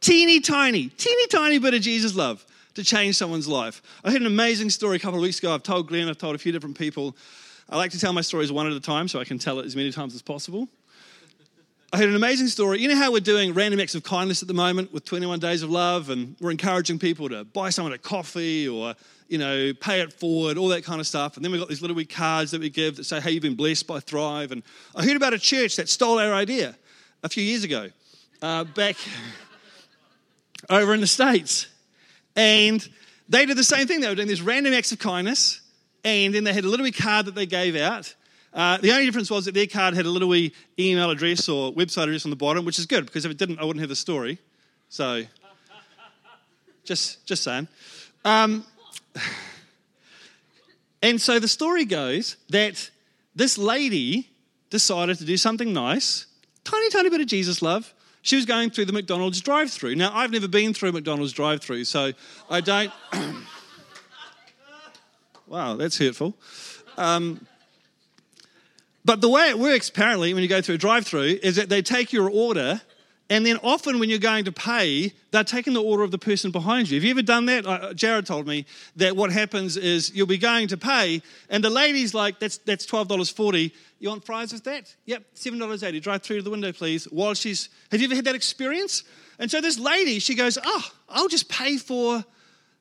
Teeny 0.00 0.40
tiny, 0.40 0.88
teeny 0.88 1.28
tiny 1.28 1.60
bit 1.60 1.72
of 1.72 1.80
Jesus 1.80 2.16
love 2.16 2.44
to 2.74 2.82
change 2.82 3.14
someone's 3.14 3.46
life. 3.46 3.80
I 4.02 4.10
heard 4.10 4.20
an 4.20 4.26
amazing 4.26 4.70
story 4.70 4.96
a 4.96 4.98
couple 4.98 5.20
of 5.20 5.22
weeks 5.22 5.38
ago. 5.38 5.54
I've 5.54 5.62
told 5.62 5.86
Glenn, 5.86 6.08
I've 6.08 6.18
told 6.18 6.34
a 6.34 6.38
few 6.38 6.50
different 6.50 6.76
people. 6.76 7.16
I 7.68 7.76
like 7.76 7.92
to 7.92 8.00
tell 8.00 8.12
my 8.12 8.20
stories 8.20 8.50
one 8.50 8.66
at 8.66 8.72
a 8.72 8.80
time 8.80 9.06
so 9.06 9.20
I 9.20 9.24
can 9.24 9.38
tell 9.38 9.60
it 9.60 9.66
as 9.66 9.76
many 9.76 9.92
times 9.92 10.16
as 10.16 10.22
possible. 10.22 10.66
I 11.94 11.98
heard 11.98 12.08
an 12.08 12.16
amazing 12.16 12.46
story. 12.46 12.80
You 12.80 12.88
know 12.88 12.96
how 12.96 13.12
we're 13.12 13.20
doing 13.20 13.52
random 13.52 13.78
acts 13.78 13.94
of 13.94 14.02
kindness 14.02 14.40
at 14.40 14.48
the 14.48 14.54
moment 14.54 14.94
with 14.94 15.04
21 15.04 15.40
Days 15.40 15.62
of 15.62 15.68
Love, 15.68 16.08
and 16.08 16.34
we're 16.40 16.50
encouraging 16.50 16.98
people 16.98 17.28
to 17.28 17.44
buy 17.44 17.68
someone 17.68 17.92
a 17.92 17.98
coffee 17.98 18.66
or, 18.66 18.94
you 19.28 19.36
know, 19.36 19.74
pay 19.78 20.00
it 20.00 20.10
forward, 20.10 20.56
all 20.56 20.68
that 20.68 20.84
kind 20.84 21.00
of 21.00 21.06
stuff. 21.06 21.36
And 21.36 21.44
then 21.44 21.52
we've 21.52 21.60
got 21.60 21.68
these 21.68 21.82
little 21.82 21.94
wee 21.94 22.06
cards 22.06 22.52
that 22.52 22.62
we 22.62 22.70
give 22.70 22.96
that 22.96 23.04
say, 23.04 23.20
hey, 23.20 23.32
you've 23.32 23.42
been 23.42 23.56
blessed 23.56 23.86
by 23.86 24.00
Thrive. 24.00 24.52
And 24.52 24.62
I 24.96 25.04
heard 25.04 25.16
about 25.16 25.34
a 25.34 25.38
church 25.38 25.76
that 25.76 25.90
stole 25.90 26.18
our 26.18 26.32
idea 26.32 26.74
a 27.22 27.28
few 27.28 27.42
years 27.42 27.62
ago, 27.62 27.90
uh, 28.40 28.64
back 28.64 28.96
over 30.70 30.94
in 30.94 31.02
the 31.02 31.06
States. 31.06 31.66
And 32.34 32.88
they 33.28 33.44
did 33.44 33.58
the 33.58 33.64
same 33.64 33.86
thing. 33.86 34.00
They 34.00 34.08
were 34.08 34.14
doing 34.14 34.28
these 34.28 34.40
random 34.40 34.72
acts 34.72 34.92
of 34.92 34.98
kindness, 34.98 35.60
and 36.04 36.34
then 36.34 36.44
they 36.44 36.54
had 36.54 36.64
a 36.64 36.68
little 36.68 36.84
wee 36.84 36.90
card 36.90 37.26
that 37.26 37.34
they 37.34 37.44
gave 37.44 37.76
out. 37.76 38.14
Uh, 38.54 38.76
the 38.78 38.90
only 38.90 39.06
difference 39.06 39.30
was 39.30 39.46
that 39.46 39.54
their 39.54 39.66
card 39.66 39.94
had 39.94 40.04
a 40.04 40.10
little 40.10 40.28
wee 40.28 40.52
email 40.78 41.10
address 41.10 41.48
or 41.48 41.72
website 41.72 42.04
address 42.04 42.26
on 42.26 42.30
the 42.30 42.36
bottom, 42.36 42.64
which 42.64 42.78
is 42.78 42.86
good 42.86 43.06
because 43.06 43.24
if 43.24 43.30
it 43.30 43.38
didn't, 43.38 43.58
I 43.58 43.64
wouldn't 43.64 43.80
have 43.80 43.88
the 43.88 43.96
story. 43.96 44.38
So, 44.88 45.24
just 46.84 47.24
just 47.24 47.42
saying. 47.42 47.68
Um, 48.24 48.64
and 51.02 51.20
so 51.20 51.38
the 51.38 51.48
story 51.48 51.84
goes 51.84 52.36
that 52.50 52.90
this 53.34 53.56
lady 53.56 54.28
decided 54.68 55.18
to 55.18 55.24
do 55.24 55.36
something 55.36 55.72
nice, 55.72 56.26
tiny, 56.64 56.90
tiny 56.90 57.08
bit 57.08 57.20
of 57.20 57.26
Jesus 57.26 57.62
love, 57.62 57.94
she 58.22 58.36
was 58.36 58.46
going 58.46 58.70
through 58.70 58.84
the 58.84 58.92
McDonald's 58.92 59.40
drive 59.40 59.70
through. 59.70 59.96
Now, 59.96 60.14
I've 60.14 60.30
never 60.30 60.48
been 60.48 60.72
through 60.74 60.92
McDonald's 60.92 61.32
drive 61.32 61.60
through, 61.60 61.84
so 61.84 62.12
I 62.48 62.60
don't. 62.60 62.92
wow, 65.46 65.74
that's 65.76 65.98
hurtful. 65.98 66.34
Um, 66.96 67.46
but 69.04 69.20
the 69.20 69.28
way 69.28 69.48
it 69.48 69.58
works, 69.58 69.88
apparently, 69.88 70.32
when 70.32 70.42
you 70.42 70.48
go 70.48 70.60
through 70.60 70.76
a 70.76 70.78
drive 70.78 71.06
through, 71.06 71.38
is 71.42 71.56
that 71.56 71.68
they 71.68 71.82
take 71.82 72.12
your 72.12 72.30
order, 72.30 72.80
and 73.28 73.44
then 73.44 73.58
often 73.62 73.98
when 73.98 74.08
you're 74.10 74.18
going 74.18 74.44
to 74.44 74.52
pay, 74.52 75.12
they're 75.30 75.42
taking 75.42 75.72
the 75.72 75.82
order 75.82 76.02
of 76.02 76.10
the 76.10 76.18
person 76.18 76.50
behind 76.50 76.90
you. 76.90 76.98
Have 76.98 77.04
you 77.04 77.10
ever 77.10 77.22
done 77.22 77.46
that? 77.46 77.66
Uh, 77.66 77.94
Jared 77.94 78.26
told 78.26 78.46
me 78.46 78.66
that 78.96 79.16
what 79.16 79.32
happens 79.32 79.76
is 79.76 80.14
you'll 80.14 80.26
be 80.26 80.38
going 80.38 80.68
to 80.68 80.76
pay, 80.76 81.22
and 81.48 81.64
the 81.64 81.70
lady's 81.70 82.14
like, 82.14 82.38
that's, 82.38 82.58
that's 82.58 82.86
$12.40. 82.86 83.72
You 83.98 84.08
want 84.08 84.24
fries 84.24 84.52
with 84.52 84.64
that? 84.64 84.94
Yep, 85.06 85.24
$7.80. 85.34 86.02
Drive 86.02 86.22
through 86.22 86.36
to 86.36 86.42
the 86.42 86.50
window, 86.50 86.72
please. 86.72 87.04
While 87.06 87.34
she's, 87.34 87.70
have 87.90 88.00
you 88.00 88.06
ever 88.06 88.14
had 88.14 88.26
that 88.26 88.34
experience? 88.34 89.04
And 89.38 89.50
so 89.50 89.60
this 89.60 89.78
lady, 89.78 90.18
she 90.18 90.34
goes, 90.34 90.58
oh, 90.62 90.90
I'll 91.08 91.28
just 91.28 91.48
pay 91.48 91.76
for 91.76 92.24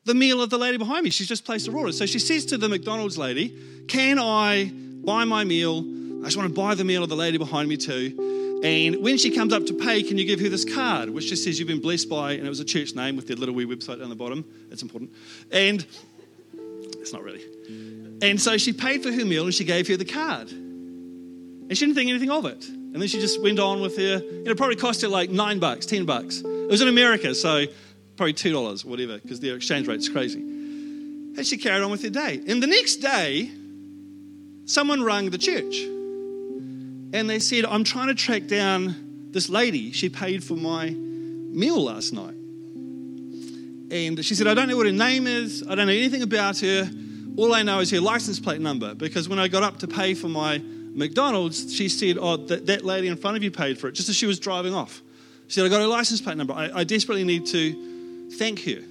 the 0.05 0.13
meal 0.13 0.41
of 0.41 0.49
the 0.49 0.57
lady 0.57 0.77
behind 0.77 1.03
me. 1.03 1.09
She's 1.09 1.27
just 1.27 1.45
placed 1.45 1.67
her 1.67 1.75
order. 1.75 1.91
So 1.91 2.05
she 2.05 2.19
says 2.19 2.45
to 2.47 2.57
the 2.57 2.69
McDonald's 2.69 3.17
lady, 3.17 3.85
Can 3.87 4.19
I 4.19 4.71
buy 4.73 5.25
my 5.25 5.43
meal? 5.43 6.00
I 6.21 6.25
just 6.25 6.37
want 6.37 6.49
to 6.49 6.55
buy 6.55 6.75
the 6.75 6.83
meal 6.83 7.03
of 7.03 7.09
the 7.09 7.15
lady 7.15 7.37
behind 7.37 7.67
me 7.67 7.77
too. 7.77 8.61
And 8.63 8.97
when 9.01 9.17
she 9.17 9.31
comes 9.31 9.53
up 9.53 9.65
to 9.65 9.73
pay, 9.73 10.03
can 10.03 10.19
you 10.19 10.25
give 10.25 10.39
her 10.39 10.49
this 10.49 10.71
card, 10.71 11.09
which 11.09 11.27
just 11.29 11.43
says 11.43 11.57
you've 11.57 11.67
been 11.67 11.81
blessed 11.81 12.09
by, 12.09 12.33
and 12.33 12.45
it 12.45 12.49
was 12.49 12.59
a 12.59 12.65
church 12.65 12.93
name 12.93 13.15
with 13.15 13.27
their 13.27 13.37
little 13.37 13.55
wee 13.55 13.65
website 13.65 13.99
down 13.99 14.09
the 14.09 14.15
bottom. 14.15 14.45
It's 14.69 14.83
important. 14.83 15.11
And 15.51 15.83
it's 16.99 17.11
not 17.11 17.23
really. 17.23 17.43
And 18.21 18.39
so 18.39 18.57
she 18.57 18.71
paid 18.71 19.01
for 19.01 19.11
her 19.11 19.25
meal 19.25 19.45
and 19.45 19.53
she 19.53 19.63
gave 19.63 19.87
her 19.87 19.97
the 19.97 20.05
card. 20.05 20.51
And 20.51 21.75
she 21.75 21.85
didn't 21.85 21.95
think 21.95 22.11
anything 22.11 22.29
of 22.29 22.45
it. 22.45 22.67
And 22.67 23.01
then 23.01 23.07
she 23.07 23.19
just 23.19 23.41
went 23.41 23.57
on 23.57 23.81
with 23.81 23.97
her, 23.97 24.19
know, 24.19 24.51
it 24.51 24.57
probably 24.57 24.75
cost 24.75 25.01
her 25.01 25.07
like 25.07 25.31
nine 25.31 25.57
bucks, 25.57 25.87
ten 25.87 26.05
bucks. 26.05 26.41
It 26.41 26.69
was 26.69 26.81
in 26.81 26.87
America, 26.87 27.33
so 27.33 27.65
probably 28.15 28.33
two 28.33 28.51
dollars, 28.51 28.85
whatever, 28.85 29.17
because 29.17 29.39
their 29.39 29.55
exchange 29.55 29.87
rate's 29.87 30.07
crazy. 30.07 30.39
And 30.39 31.47
she 31.47 31.57
carried 31.57 31.81
on 31.81 31.89
with 31.89 32.03
her 32.03 32.09
day. 32.09 32.43
And 32.45 32.61
the 32.61 32.67
next 32.67 32.97
day, 32.97 33.49
someone 34.65 35.03
rang 35.03 35.31
the 35.31 35.39
church 35.39 35.81
and 37.13 37.29
they 37.29 37.39
said, 37.39 37.65
I'm 37.65 37.83
trying 37.83 38.07
to 38.07 38.15
track 38.15 38.47
down 38.47 39.29
this 39.31 39.49
lady. 39.49 39.91
She 39.91 40.09
paid 40.09 40.43
for 40.43 40.55
my 40.55 40.89
meal 40.89 41.83
last 41.83 42.13
night. 42.13 42.35
And 43.91 44.23
she 44.23 44.35
said, 44.35 44.47
I 44.47 44.53
don't 44.53 44.69
know 44.69 44.77
what 44.77 44.85
her 44.85 44.91
name 44.91 45.27
is. 45.27 45.63
I 45.67 45.75
don't 45.75 45.87
know 45.87 45.93
anything 45.93 46.21
about 46.21 46.59
her. 46.59 46.89
All 47.37 47.53
I 47.53 47.63
know 47.63 47.79
is 47.79 47.91
her 47.91 47.99
license 47.99 48.39
plate 48.39 48.61
number 48.61 48.95
because 48.95 49.27
when 49.27 49.39
I 49.39 49.47
got 49.47 49.63
up 49.63 49.79
to 49.79 49.87
pay 49.87 50.13
for 50.13 50.29
my 50.29 50.59
McDonald's, 50.93 51.73
she 51.73 51.89
said, 51.89 52.17
Oh, 52.19 52.37
that, 52.37 52.67
that 52.67 52.85
lady 52.85 53.07
in 53.07 53.17
front 53.17 53.37
of 53.37 53.43
you 53.43 53.51
paid 53.51 53.79
for 53.79 53.87
it, 53.87 53.93
just 53.93 54.07
as 54.09 54.15
she 54.15 54.25
was 54.25 54.39
driving 54.39 54.73
off. 54.73 55.01
She 55.47 55.55
said, 55.55 55.65
I 55.65 55.69
got 55.69 55.81
her 55.81 55.87
license 55.87 56.21
plate 56.21 56.37
number. 56.37 56.53
I, 56.53 56.69
I 56.73 56.83
desperately 56.85 57.25
need 57.25 57.45
to 57.47 58.29
thank 58.31 58.63
her. 58.63 58.81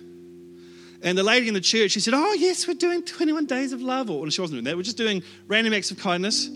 And 1.02 1.16
the 1.16 1.22
lady 1.22 1.48
in 1.48 1.54
the 1.54 1.60
church, 1.62 1.92
she 1.92 2.00
said, 2.00 2.12
Oh, 2.14 2.34
yes, 2.34 2.68
we're 2.68 2.74
doing 2.74 3.02
21 3.02 3.46
days 3.46 3.72
of 3.72 3.80
love. 3.80 4.10
Or, 4.10 4.22
and 4.22 4.32
she 4.32 4.42
wasn't 4.42 4.56
doing 4.56 4.64
that. 4.64 4.76
We're 4.76 4.82
just 4.82 4.98
doing 4.98 5.22
random 5.46 5.72
acts 5.72 5.90
of 5.90 5.98
kindness. 5.98 6.50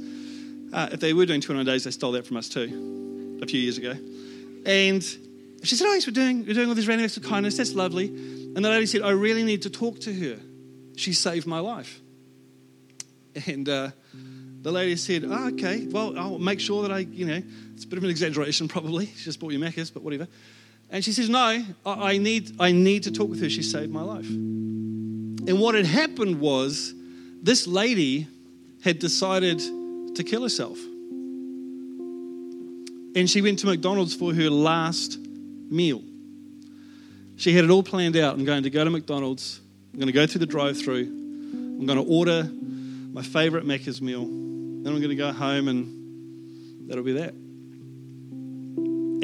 Uh, 0.74 0.88
if 0.90 0.98
they 0.98 1.12
were 1.12 1.24
doing 1.24 1.40
21 1.40 1.64
days, 1.64 1.84
they 1.84 1.92
stole 1.92 2.10
that 2.12 2.26
from 2.26 2.36
us 2.36 2.48
too 2.48 3.38
a 3.40 3.46
few 3.46 3.60
years 3.60 3.78
ago. 3.78 3.92
And 4.66 5.02
she 5.62 5.76
said, 5.76 5.86
Oh, 5.86 5.94
yes, 5.94 6.04
we're 6.04 6.12
doing, 6.12 6.44
we're 6.44 6.54
doing 6.54 6.68
all 6.68 6.74
these 6.74 6.88
random 6.88 7.04
acts 7.04 7.16
of 7.16 7.22
kindness. 7.22 7.58
That's 7.58 7.74
lovely. 7.74 8.08
And 8.08 8.56
the 8.56 8.70
lady 8.70 8.86
said, 8.86 9.02
I 9.02 9.10
really 9.10 9.44
need 9.44 9.62
to 9.62 9.70
talk 9.70 10.00
to 10.00 10.12
her. 10.12 10.40
She 10.96 11.12
saved 11.12 11.46
my 11.46 11.60
life. 11.60 12.00
And 13.46 13.68
uh, 13.68 13.90
the 14.62 14.72
lady 14.72 14.96
said, 14.96 15.24
oh, 15.24 15.48
okay, 15.50 15.86
well, 15.86 16.18
I'll 16.18 16.38
make 16.40 16.58
sure 16.58 16.82
that 16.82 16.90
I, 16.90 16.98
you 16.98 17.24
know, 17.24 17.40
it's 17.74 17.84
a 17.84 17.86
bit 17.86 17.98
of 17.98 18.04
an 18.04 18.10
exaggeration 18.10 18.66
probably. 18.66 19.06
She 19.06 19.24
just 19.24 19.38
bought 19.38 19.52
you 19.52 19.60
Macca's, 19.60 19.92
but 19.92 20.02
whatever. 20.02 20.26
And 20.90 21.04
she 21.04 21.12
says, 21.12 21.28
no, 21.28 21.38
I, 21.38 21.64
I, 21.86 22.18
need, 22.18 22.50
I 22.58 22.72
need 22.72 23.04
to 23.04 23.12
talk 23.12 23.30
with 23.30 23.40
her. 23.42 23.48
She 23.48 23.62
saved 23.62 23.92
my 23.92 24.02
life. 24.02 24.26
And 24.26 25.60
what 25.60 25.76
had 25.76 25.86
happened 25.86 26.40
was 26.40 26.94
this 27.42 27.68
lady 27.68 28.26
had 28.82 28.98
decided 28.98 29.62
to 30.16 30.24
kill 30.24 30.42
herself. 30.42 30.78
And 33.16 33.30
she 33.30 33.42
went 33.42 33.60
to 33.60 33.66
McDonald's 33.66 34.14
for 34.14 34.34
her 34.34 34.50
last 34.50 35.18
meal. 35.70 36.02
She 37.36 37.54
had 37.54 37.64
it 37.64 37.70
all 37.70 37.82
planned 37.82 38.16
out. 38.16 38.34
I'm 38.34 38.44
going 38.44 38.62
to 38.64 38.70
go 38.70 38.84
to 38.84 38.90
McDonald's. 38.90 39.60
I'm 39.92 40.00
going 40.00 40.06
to 40.08 40.12
go 40.12 40.26
through 40.26 40.40
the 40.40 40.46
drive 40.46 40.78
through. 40.78 41.04
I'm 41.04 41.86
going 41.86 41.98
to 41.98 42.04
order 42.04 42.44
my 43.12 43.22
favorite 43.22 43.64
Macca's 43.64 44.02
meal. 44.02 44.24
Then 44.24 44.86
I'm 44.92 45.00
going 45.00 45.10
to 45.10 45.16
go 45.16 45.32
home 45.32 45.68
and 45.68 46.88
that'll 46.88 47.04
be 47.04 47.14
that. 47.14 47.34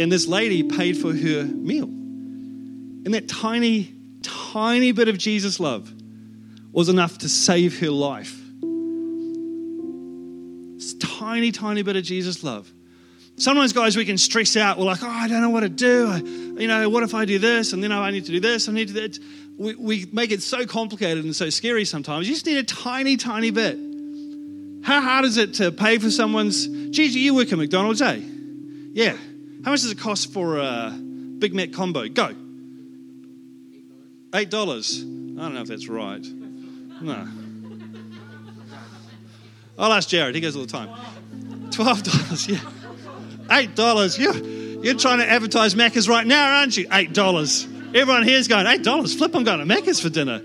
And 0.00 0.10
this 0.10 0.26
lady 0.26 0.62
paid 0.62 0.96
for 0.96 1.12
her 1.12 1.44
meal. 1.44 1.84
And 1.84 3.14
that 3.14 3.28
tiny, 3.28 3.92
tiny 4.22 4.92
bit 4.92 5.08
of 5.08 5.18
Jesus' 5.18 5.58
love 5.60 5.92
was 6.72 6.88
enough 6.88 7.18
to 7.18 7.28
save 7.28 7.80
her 7.80 7.90
life. 7.90 8.39
Tiny, 11.20 11.52
tiny 11.52 11.82
bit 11.82 11.96
of 11.96 12.02
Jesus' 12.02 12.42
love. 12.42 12.72
Sometimes, 13.36 13.74
guys, 13.74 13.94
we 13.94 14.06
can 14.06 14.16
stress 14.16 14.56
out. 14.56 14.78
We're 14.78 14.86
like, 14.86 15.02
oh, 15.02 15.06
I 15.06 15.28
don't 15.28 15.42
know 15.42 15.50
what 15.50 15.60
to 15.60 15.68
do. 15.68 16.06
I, 16.08 16.16
you 16.16 16.66
know, 16.66 16.88
what 16.88 17.02
if 17.02 17.12
I 17.12 17.26
do 17.26 17.38
this? 17.38 17.74
And 17.74 17.84
then 17.84 17.92
oh, 17.92 18.00
I 18.00 18.10
need 18.10 18.24
to 18.24 18.32
do 18.32 18.40
this. 18.40 18.70
I 18.70 18.72
need 18.72 18.88
to 18.88 18.94
do 18.94 19.06
that. 19.06 19.18
We, 19.58 19.74
we 19.74 20.06
make 20.14 20.30
it 20.30 20.40
so 20.40 20.64
complicated 20.64 21.22
and 21.22 21.36
so 21.36 21.50
scary 21.50 21.84
sometimes. 21.84 22.26
You 22.26 22.32
just 22.32 22.46
need 22.46 22.56
a 22.56 22.62
tiny, 22.62 23.18
tiny 23.18 23.50
bit. 23.50 23.76
How 24.82 25.02
hard 25.02 25.26
is 25.26 25.36
it 25.36 25.52
to 25.54 25.70
pay 25.70 25.98
for 25.98 26.10
someone's 26.10 26.66
Gigi, 26.66 27.20
you 27.20 27.34
work 27.34 27.52
at 27.52 27.58
McDonald's, 27.58 28.00
eh? 28.00 28.22
Yeah. 28.94 29.14
How 29.62 29.72
much 29.72 29.82
does 29.82 29.90
it 29.90 29.98
cost 29.98 30.32
for 30.32 30.56
a 30.56 30.90
Big 30.90 31.52
Mac 31.52 31.72
combo? 31.72 32.08
Go. 32.08 32.34
Eight 34.34 34.48
dollars. 34.48 35.02
I 35.02 35.04
don't 35.04 35.52
know 35.52 35.60
if 35.60 35.68
that's 35.68 35.86
right. 35.86 36.24
No. 37.02 37.28
I'll 39.78 39.92
ask 39.92 40.08
Jared. 40.08 40.34
He 40.34 40.40
goes 40.40 40.56
all 40.56 40.62
the 40.62 40.68
time. 40.68 40.90
Twelve 41.70 42.02
dollars. 42.02 42.48
Yeah. 42.48 42.58
Eight 43.50 43.74
dollars. 43.74 44.18
You're 44.18 44.94
trying 44.94 45.18
to 45.18 45.28
advertise 45.28 45.74
Macca's 45.74 46.08
right 46.08 46.26
now, 46.26 46.58
aren't 46.58 46.76
you? 46.76 46.86
Eight 46.92 47.12
dollars. 47.12 47.66
Everyone 47.94 48.22
here's 48.22 48.48
going, 48.48 48.66
eight 48.66 48.82
dollars. 48.82 49.14
Flip, 49.14 49.34
I'm 49.34 49.44
going 49.44 49.66
to 49.66 49.74
Macca's 49.74 50.00
for 50.00 50.08
dinner. 50.08 50.40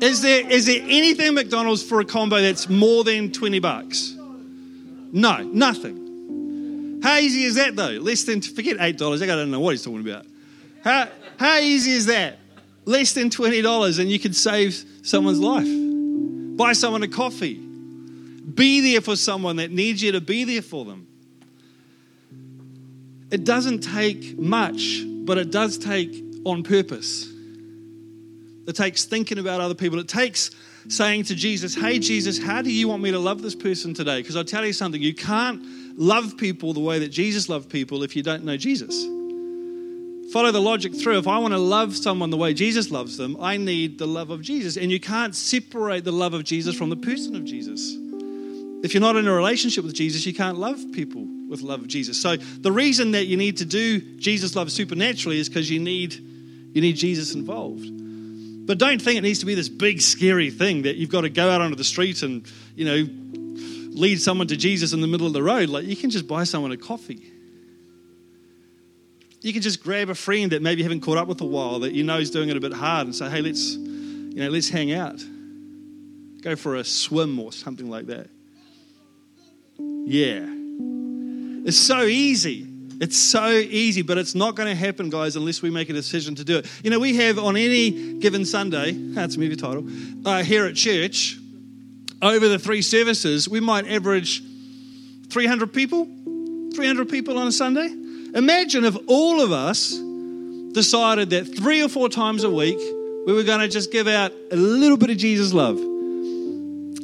Is 0.00 0.20
there 0.22 0.50
is 0.50 0.66
there 0.66 0.82
anything 0.82 1.34
McDonald's 1.34 1.82
for 1.82 2.00
a 2.00 2.04
combo 2.04 2.40
that's 2.40 2.68
more 2.68 3.04
than 3.04 3.32
20 3.32 3.60
bucks? 3.60 4.14
No, 5.12 5.38
nothing. 5.42 7.00
How 7.02 7.16
easy 7.18 7.44
is 7.44 7.54
that 7.54 7.76
though? 7.76 7.92
Less 7.92 8.24
than 8.24 8.42
forget 8.42 8.76
eight 8.80 8.98
dollars. 8.98 9.22
I 9.22 9.26
don't 9.26 9.50
know 9.50 9.60
what 9.60 9.70
he's 9.70 9.84
talking 9.84 10.00
about. 10.00 10.26
How 10.82 11.08
how 11.38 11.58
easy 11.58 11.92
is 11.92 12.06
that? 12.06 12.38
Less 12.86 13.12
than 13.12 13.28
twenty 13.28 13.60
dollars, 13.60 13.98
and 13.98 14.10
you 14.10 14.18
can 14.18 14.32
save 14.32 14.82
someone's 15.02 15.40
life. 15.40 15.68
Buy 16.56 16.72
someone 16.72 17.02
a 17.02 17.08
coffee. 17.08 17.54
Be 17.54 18.92
there 18.92 19.00
for 19.00 19.16
someone 19.16 19.56
that 19.56 19.70
needs 19.70 20.02
you 20.02 20.12
to 20.12 20.20
be 20.20 20.44
there 20.44 20.62
for 20.62 20.84
them. 20.84 21.06
It 23.30 23.44
doesn't 23.44 23.80
take 23.80 24.38
much, 24.38 25.02
but 25.04 25.36
it 25.36 25.50
does 25.50 25.78
take 25.78 26.24
on 26.44 26.62
purpose. 26.62 27.28
It 28.68 28.76
takes 28.76 29.04
thinking 29.04 29.38
about 29.38 29.60
other 29.60 29.74
people. 29.74 29.98
It 29.98 30.08
takes 30.08 30.52
saying 30.88 31.24
to 31.24 31.34
Jesus, 31.34 31.74
Hey, 31.74 31.98
Jesus, 31.98 32.38
how 32.38 32.62
do 32.62 32.72
you 32.72 32.86
want 32.86 33.02
me 33.02 33.10
to 33.10 33.18
love 33.18 33.42
this 33.42 33.56
person 33.56 33.94
today? 33.94 34.20
Because 34.20 34.36
I'll 34.36 34.44
tell 34.44 34.64
you 34.64 34.72
something, 34.72 35.02
you 35.02 35.14
can't 35.14 35.98
love 35.98 36.36
people 36.36 36.72
the 36.72 36.80
way 36.80 37.00
that 37.00 37.08
Jesus 37.08 37.48
loved 37.48 37.68
people 37.68 38.04
if 38.04 38.14
you 38.14 38.22
don't 38.22 38.44
know 38.44 38.56
Jesus. 38.56 39.04
Follow 40.32 40.50
the 40.50 40.60
logic 40.60 40.94
through. 40.94 41.18
If 41.18 41.28
I 41.28 41.38
want 41.38 41.54
to 41.54 41.58
love 41.58 41.96
someone 41.96 42.30
the 42.30 42.36
way 42.36 42.52
Jesus 42.52 42.90
loves 42.90 43.16
them, 43.16 43.36
I 43.40 43.56
need 43.56 43.98
the 43.98 44.06
love 44.06 44.30
of 44.30 44.42
Jesus. 44.42 44.76
And 44.76 44.90
you 44.90 44.98
can't 44.98 45.34
separate 45.34 46.04
the 46.04 46.12
love 46.12 46.34
of 46.34 46.44
Jesus 46.44 46.76
from 46.76 46.90
the 46.90 46.96
person 46.96 47.36
of 47.36 47.44
Jesus. 47.44 47.96
If 48.84 48.92
you're 48.92 49.00
not 49.00 49.16
in 49.16 49.26
a 49.26 49.32
relationship 49.32 49.84
with 49.84 49.94
Jesus, 49.94 50.26
you 50.26 50.34
can't 50.34 50.58
love 50.58 50.80
people 50.92 51.26
with 51.48 51.62
love 51.62 51.80
of 51.80 51.88
Jesus. 51.88 52.20
So 52.20 52.36
the 52.36 52.72
reason 52.72 53.12
that 53.12 53.26
you 53.26 53.36
need 53.36 53.58
to 53.58 53.64
do 53.64 54.00
Jesus 54.18 54.56
love 54.56 54.70
supernaturally 54.70 55.38
is 55.38 55.48
because 55.48 55.70
you 55.70 55.80
need 55.80 56.14
you 56.76 56.82
need 56.82 56.96
Jesus 56.96 57.34
involved. 57.34 57.86
But 58.66 58.78
don't 58.78 59.00
think 59.00 59.16
it 59.16 59.22
needs 59.22 59.38
to 59.38 59.46
be 59.46 59.54
this 59.54 59.68
big, 59.68 60.02
scary 60.02 60.50
thing 60.50 60.82
that 60.82 60.96
you've 60.96 61.10
got 61.10 61.22
to 61.22 61.30
go 61.30 61.48
out 61.48 61.60
onto 61.60 61.76
the 61.76 61.84
street 61.84 62.22
and, 62.22 62.46
you 62.74 62.84
know, 62.84 63.08
lead 63.92 64.20
someone 64.20 64.48
to 64.48 64.56
Jesus 64.56 64.92
in 64.92 65.00
the 65.00 65.06
middle 65.06 65.26
of 65.26 65.32
the 65.32 65.42
road. 65.42 65.68
Like, 65.68 65.86
you 65.86 65.96
can 65.96 66.10
just 66.10 66.26
buy 66.26 66.44
someone 66.44 66.72
a 66.72 66.76
coffee. 66.76 67.32
You 69.46 69.52
can 69.52 69.62
just 69.62 69.80
grab 69.80 70.08
a 70.08 70.14
friend 70.16 70.50
that 70.50 70.60
maybe 70.60 70.80
you 70.80 70.84
haven't 70.84 71.02
caught 71.02 71.18
up 71.18 71.28
with 71.28 71.40
a 71.40 71.46
while 71.46 71.78
that 71.78 71.92
you 71.92 72.02
know 72.02 72.18
is 72.18 72.32
doing 72.32 72.48
it 72.48 72.56
a 72.56 72.60
bit 72.60 72.72
hard 72.72 73.06
and 73.06 73.14
say, 73.14 73.30
hey, 73.30 73.42
let's, 73.42 73.76
you 73.76 74.42
know, 74.42 74.48
let's 74.48 74.68
hang 74.68 74.92
out. 74.92 75.24
Go 76.42 76.56
for 76.56 76.74
a 76.74 76.82
swim 76.82 77.38
or 77.38 77.52
something 77.52 77.88
like 77.88 78.06
that. 78.06 78.28
Yeah. 79.78 80.44
It's 81.64 81.78
so 81.78 82.02
easy. 82.02 82.66
It's 83.00 83.16
so 83.16 83.50
easy, 83.50 84.02
but 84.02 84.18
it's 84.18 84.34
not 84.34 84.56
going 84.56 84.68
to 84.68 84.74
happen, 84.74 85.10
guys, 85.10 85.36
unless 85.36 85.62
we 85.62 85.70
make 85.70 85.90
a 85.90 85.92
decision 85.92 86.34
to 86.34 86.44
do 86.44 86.58
it. 86.58 86.66
You 86.82 86.90
know, 86.90 86.98
we 86.98 87.14
have 87.14 87.38
on 87.38 87.56
any 87.56 88.18
given 88.18 88.44
Sunday, 88.44 88.90
that's 89.14 89.36
a 89.36 89.38
movie 89.38 89.54
title, 89.54 89.88
uh, 90.24 90.42
here 90.42 90.66
at 90.66 90.74
church, 90.74 91.38
over 92.20 92.48
the 92.48 92.58
three 92.58 92.82
services, 92.82 93.48
we 93.48 93.60
might 93.60 93.86
average 93.86 94.42
300 95.28 95.72
people, 95.72 96.04
300 96.74 97.08
people 97.08 97.38
on 97.38 97.46
a 97.46 97.52
Sunday. 97.52 98.05
Imagine 98.36 98.84
if 98.84 98.94
all 99.06 99.40
of 99.40 99.50
us 99.50 99.98
decided 100.72 101.30
that 101.30 101.44
three 101.56 101.82
or 101.82 101.88
four 101.88 102.10
times 102.10 102.44
a 102.44 102.50
week 102.50 102.78
we 103.26 103.32
were 103.32 103.42
going 103.42 103.60
to 103.60 103.68
just 103.68 103.90
give 103.90 104.06
out 104.06 104.30
a 104.52 104.56
little 104.56 104.98
bit 104.98 105.08
of 105.08 105.16
Jesus 105.16 105.54
love. 105.54 105.78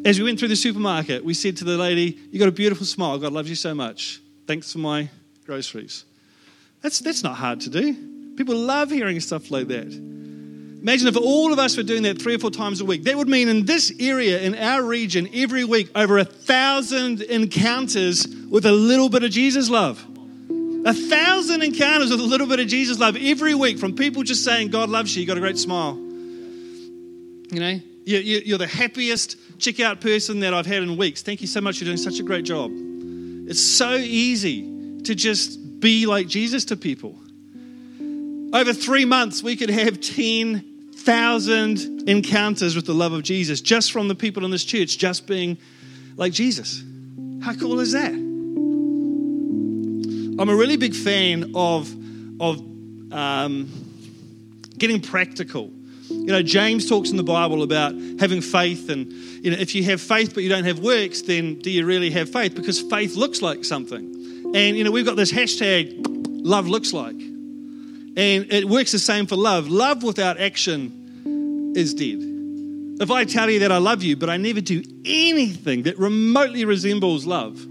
As 0.04 0.18
we 0.18 0.24
went 0.24 0.38
through 0.38 0.48
the 0.48 0.56
supermarket, 0.56 1.24
we 1.24 1.32
said 1.32 1.56
to 1.56 1.64
the 1.64 1.78
lady, 1.78 2.18
You 2.30 2.38
got 2.38 2.48
a 2.48 2.52
beautiful 2.52 2.84
smile. 2.84 3.16
God 3.18 3.32
loves 3.32 3.48
you 3.48 3.56
so 3.56 3.74
much. 3.74 4.20
Thanks 4.46 4.72
for 4.72 4.78
my 4.78 5.08
groceries. 5.46 6.04
That's, 6.82 6.98
that's 6.98 7.22
not 7.22 7.36
hard 7.36 7.60
to 7.62 7.70
do. 7.70 7.94
People 8.36 8.56
love 8.56 8.90
hearing 8.90 9.18
stuff 9.20 9.50
like 9.50 9.68
that. 9.68 9.86
Imagine 9.86 11.08
if 11.08 11.16
all 11.16 11.50
of 11.50 11.58
us 11.58 11.78
were 11.78 11.82
doing 11.82 12.02
that 12.02 12.20
three 12.20 12.34
or 12.34 12.40
four 12.40 12.50
times 12.50 12.82
a 12.82 12.84
week. 12.84 13.04
That 13.04 13.16
would 13.16 13.28
mean 13.28 13.48
in 13.48 13.64
this 13.64 13.90
area, 13.98 14.38
in 14.40 14.54
our 14.54 14.82
region, 14.82 15.30
every 15.32 15.64
week, 15.64 15.88
over 15.94 16.18
a 16.18 16.24
thousand 16.26 17.22
encounters 17.22 18.26
with 18.50 18.66
a 18.66 18.72
little 18.72 19.08
bit 19.08 19.22
of 19.22 19.30
Jesus 19.30 19.70
love. 19.70 20.04
A 20.84 20.92
thousand 20.92 21.62
encounters 21.62 22.10
with 22.10 22.20
a 22.20 22.24
little 22.24 22.48
bit 22.48 22.58
of 22.58 22.66
Jesus 22.66 22.98
love 22.98 23.16
every 23.16 23.54
week 23.54 23.78
from 23.78 23.94
people 23.94 24.24
just 24.24 24.44
saying, 24.44 24.70
God 24.70 24.88
loves 24.88 25.14
you, 25.14 25.20
you 25.20 25.28
got 25.28 25.36
a 25.36 25.40
great 25.40 25.58
smile. 25.58 25.94
You 25.94 27.60
know, 27.60 27.80
you're 28.04 28.58
the 28.58 28.66
happiest 28.66 29.36
checkout 29.58 30.00
person 30.00 30.40
that 30.40 30.52
I've 30.52 30.66
had 30.66 30.82
in 30.82 30.96
weeks. 30.96 31.22
Thank 31.22 31.40
you 31.40 31.46
so 31.46 31.60
much. 31.60 31.80
You're 31.80 31.86
doing 31.86 31.98
such 31.98 32.18
a 32.18 32.24
great 32.24 32.44
job. 32.44 32.72
It's 32.72 33.60
so 33.60 33.94
easy 33.94 34.62
to 35.04 35.14
just 35.14 35.80
be 35.80 36.06
like 36.06 36.26
Jesus 36.26 36.64
to 36.66 36.76
people. 36.76 37.16
Over 38.52 38.72
three 38.72 39.04
months, 39.04 39.42
we 39.42 39.56
could 39.56 39.70
have 39.70 40.00
10,000 40.00 42.08
encounters 42.08 42.74
with 42.74 42.86
the 42.86 42.94
love 42.94 43.12
of 43.12 43.22
Jesus 43.22 43.60
just 43.60 43.92
from 43.92 44.08
the 44.08 44.14
people 44.14 44.44
in 44.44 44.50
this 44.50 44.64
church, 44.64 44.98
just 44.98 45.26
being 45.26 45.58
like 46.16 46.32
Jesus. 46.32 46.82
How 47.42 47.54
cool 47.54 47.80
is 47.80 47.92
that? 47.92 48.12
I'm 50.42 50.48
a 50.48 50.56
really 50.56 50.76
big 50.76 50.92
fan 50.92 51.52
of, 51.54 51.88
of 52.40 52.58
um, 53.12 53.70
getting 54.76 55.00
practical. 55.00 55.70
You 56.08 56.26
know, 56.26 56.42
James 56.42 56.88
talks 56.88 57.10
in 57.10 57.16
the 57.16 57.22
Bible 57.22 57.62
about 57.62 57.94
having 58.18 58.40
faith, 58.40 58.90
and 58.90 59.12
you 59.12 59.52
know, 59.52 59.56
if 59.56 59.72
you 59.76 59.84
have 59.84 60.00
faith 60.00 60.34
but 60.34 60.42
you 60.42 60.48
don't 60.48 60.64
have 60.64 60.80
works, 60.80 61.22
then 61.22 61.60
do 61.60 61.70
you 61.70 61.86
really 61.86 62.10
have 62.10 62.28
faith? 62.28 62.56
Because 62.56 62.80
faith 62.80 63.14
looks 63.14 63.40
like 63.40 63.64
something. 63.64 64.52
And, 64.52 64.76
you 64.76 64.82
know, 64.82 64.90
we've 64.90 65.06
got 65.06 65.14
this 65.14 65.30
hashtag, 65.30 65.94
love 66.44 66.66
looks 66.66 66.92
like. 66.92 67.14
And 67.14 68.16
it 68.52 68.68
works 68.68 68.90
the 68.90 68.98
same 68.98 69.28
for 69.28 69.36
love. 69.36 69.68
Love 69.68 70.02
without 70.02 70.40
action 70.40 71.72
is 71.76 71.94
dead. 71.94 72.18
If 73.00 73.12
I 73.12 73.26
tell 73.26 73.48
you 73.48 73.60
that 73.60 73.70
I 73.70 73.78
love 73.78 74.02
you, 74.02 74.16
but 74.16 74.28
I 74.28 74.38
never 74.38 74.60
do 74.60 74.82
anything 75.04 75.84
that 75.84 76.00
remotely 76.00 76.64
resembles 76.64 77.26
love, 77.26 77.64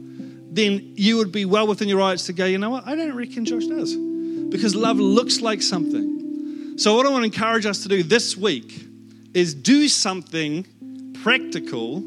then 0.52 0.94
you 0.96 1.18
would 1.18 1.32
be 1.32 1.46
well 1.46 1.66
within 1.66 1.88
your 1.88 1.98
rights 1.98 2.26
to 2.26 2.34
go, 2.34 2.46
you 2.46 2.58
know 2.58 2.70
what? 2.70 2.86
I 2.86 2.96
don't 2.96 3.16
reckon 3.16 3.46
Josh 3.46 3.66
does. 3.66 3.96
Because 3.96 4.76
love 4.76 4.98
looks 4.98 5.40
like 5.40 5.62
something. 5.62 6.78
So, 6.78 6.96
what 6.96 7.06
I 7.06 7.10
want 7.10 7.22
to 7.22 7.26
encourage 7.26 7.66
us 7.66 7.84
to 7.84 7.90
do 7.90 8.04
this 8.04 8.36
week 8.36 8.86
is 9.34 9.54
do 9.54 9.88
something 9.88 10.66
practical 11.24 12.02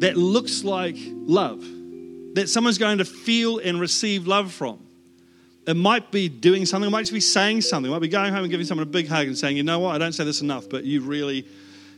that 0.00 0.16
looks 0.16 0.64
like 0.64 0.96
love 0.98 1.64
that 2.34 2.48
someone's 2.48 2.78
going 2.78 2.98
to 2.98 3.04
feel 3.04 3.58
and 3.58 3.80
receive 3.80 4.26
love 4.26 4.52
from. 4.52 4.78
It 5.66 5.74
might 5.74 6.10
be 6.10 6.28
doing 6.28 6.66
something, 6.66 6.88
it 6.88 6.90
might 6.90 7.02
just 7.02 7.12
be 7.12 7.20
saying 7.20 7.60
something, 7.60 7.90
it 7.90 7.94
might 7.94 8.00
be 8.00 8.08
going 8.08 8.32
home 8.32 8.42
and 8.42 8.50
giving 8.50 8.66
someone 8.66 8.86
a 8.86 8.90
big 8.90 9.08
hug 9.08 9.26
and 9.26 9.36
saying, 9.36 9.56
you 9.56 9.62
know 9.62 9.78
what, 9.78 9.94
I 9.94 9.98
don't 9.98 10.12
say 10.12 10.24
this 10.24 10.40
enough, 10.40 10.68
but 10.68 10.84
you 10.84 11.02
really, 11.02 11.46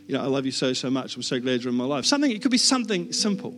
you 0.06 0.14
know, 0.14 0.22
I 0.22 0.26
love 0.26 0.44
you 0.44 0.52
so, 0.52 0.72
so 0.72 0.90
much. 0.90 1.16
I'm 1.16 1.22
so 1.22 1.38
glad 1.38 1.62
you're 1.62 1.70
in 1.70 1.76
my 1.76 1.84
life. 1.84 2.04
Something, 2.04 2.30
it 2.30 2.42
could 2.42 2.50
be 2.50 2.58
something 2.58 3.12
simple. 3.12 3.56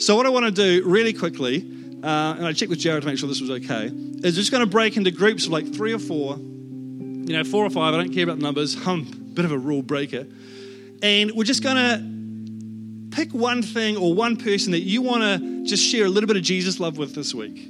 So, 0.00 0.16
what 0.16 0.24
I 0.24 0.30
want 0.30 0.46
to 0.46 0.50
do 0.50 0.88
really 0.88 1.12
quickly, 1.12 1.58
uh, 2.02 2.34
and 2.38 2.46
I 2.46 2.54
checked 2.54 2.70
with 2.70 2.78
Jared 2.78 3.02
to 3.02 3.06
make 3.06 3.18
sure 3.18 3.28
this 3.28 3.42
was 3.42 3.50
okay, 3.50 3.90
is 4.24 4.34
just 4.34 4.50
going 4.50 4.64
to 4.64 4.66
break 4.66 4.96
into 4.96 5.10
groups 5.10 5.44
of 5.44 5.52
like 5.52 5.70
three 5.74 5.92
or 5.92 5.98
four, 5.98 6.38
you 6.38 7.36
know, 7.36 7.44
four 7.44 7.66
or 7.66 7.70
five, 7.70 7.92
I 7.92 7.98
don't 7.98 8.10
care 8.10 8.24
about 8.24 8.38
the 8.38 8.42
numbers, 8.42 8.74
a 8.86 8.96
bit 8.96 9.44
of 9.44 9.52
a 9.52 9.58
rule 9.58 9.82
breaker. 9.82 10.26
And 11.02 11.32
we're 11.32 11.44
just 11.44 11.62
going 11.62 11.76
to 11.76 13.14
pick 13.14 13.34
one 13.34 13.62
thing 13.62 13.98
or 13.98 14.14
one 14.14 14.38
person 14.38 14.72
that 14.72 14.80
you 14.80 15.02
want 15.02 15.22
to 15.22 15.64
just 15.66 15.84
share 15.84 16.06
a 16.06 16.08
little 16.08 16.28
bit 16.28 16.38
of 16.38 16.44
Jesus 16.44 16.80
love 16.80 16.96
with 16.96 17.14
this 17.14 17.34
week. 17.34 17.68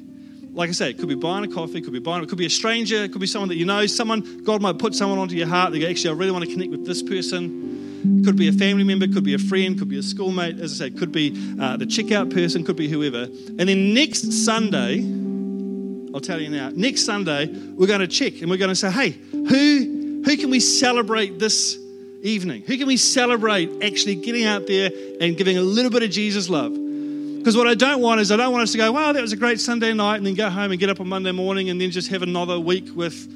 Like 0.53 0.69
I 0.69 0.73
say, 0.73 0.91
it 0.91 0.99
could 0.99 1.09
be 1.09 1.17
buying 1.17 1.45
a 1.45 1.49
coffee, 1.49 1.79
it 1.79 1.83
could 1.83 1.93
be 1.93 1.99
buying, 1.99 2.23
it 2.23 2.29
could 2.29 2.39
be 2.39 2.47
a 2.47 2.51
stranger, 2.51 3.03
it 3.03 3.11
could 3.11 3.21
be 3.21 3.27
someone 3.27 3.49
that 3.49 3.57
you 3.57 3.65
know, 3.65 3.87
someone, 3.87 4.45
God 4.45 4.63
might 4.63 4.79
put 4.79 4.95
someone 4.95 5.19
onto 5.19 5.35
your 5.35 5.49
heart 5.49 5.73
that 5.73 5.79
you 5.79 5.89
actually, 5.89 6.11
I 6.11 6.13
really 6.13 6.31
want 6.31 6.45
to 6.45 6.51
connect 6.53 6.71
with 6.71 6.87
this 6.87 7.03
person. 7.03 7.70
Could 8.25 8.37
be 8.37 8.49
a 8.49 8.53
family 8.53 8.85
member, 8.85 9.07
could 9.07 9.25
be 9.25 9.35
a 9.35 9.39
friend, 9.39 9.79
could 9.79 9.89
be 9.89 9.99
a 9.99 10.03
schoolmate, 10.03 10.59
as 10.59 10.81
I 10.81 10.87
say, 10.87 10.91
could 10.97 11.13
be 11.13 11.57
uh, 11.61 11.77
the 11.77 11.85
checkout 11.85 12.33
person, 12.33 12.65
could 12.65 12.77
be 12.77 12.89
whoever. 12.89 13.25
And 13.25 13.69
then 13.69 13.93
next 13.93 14.33
Sunday, 14.33 15.01
I'll 16.15 16.21
tell 16.21 16.41
you 16.41 16.49
now, 16.49 16.71
next 16.75 17.05
Sunday, 17.05 17.47
we're 17.47 17.87
going 17.87 18.01
to 18.01 18.09
check 18.09 18.41
and 18.41 18.51
we're 18.51 18.57
going 18.57 18.71
to 18.71 18.75
say, 18.75 18.91
hey, 18.91 19.11
who, 19.31 20.23
who 20.25 20.37
can 20.37 20.51
we 20.51 20.61
celebrate 20.61 21.39
this 21.39 21.79
evening? 22.23 22.63
Who 22.63 22.77
can 22.79 22.87
we 22.87 22.97
celebrate 22.97 23.83
actually 23.83 24.17
getting 24.17 24.45
out 24.45 24.67
there 24.67 24.91
and 25.21 25.37
giving 25.37 25.59
a 25.59 25.63
little 25.63 25.91
bit 25.91 26.03
of 26.03 26.11
Jesus 26.11 26.49
love? 26.49 26.73
Because 26.73 27.57
what 27.57 27.67
I 27.67 27.75
don't 27.75 28.01
want 28.03 28.21
is 28.21 28.31
I 28.33 28.37
don't 28.37 28.53
want 28.53 28.63
us 28.65 28.73
to 28.73 28.79
go, 28.79 28.93
wow, 28.93 29.13
that 29.13 29.23
was 29.23 29.33
a 29.33 29.37
great 29.37 29.61
Sunday 29.61 29.95
night, 29.95 30.17
and 30.17 30.27
then 30.27 30.35
go 30.35 30.51
home 30.51 30.73
and 30.73 30.81
get 30.81 30.91
up 30.91 31.01
on 31.01 31.09
Monday 31.09 31.33
morning 31.33 31.71
and 31.71 31.81
then 31.81 31.91
just 31.91 32.09
have 32.09 32.23
another 32.23 32.61
week 32.61 32.95
with, 32.95 33.27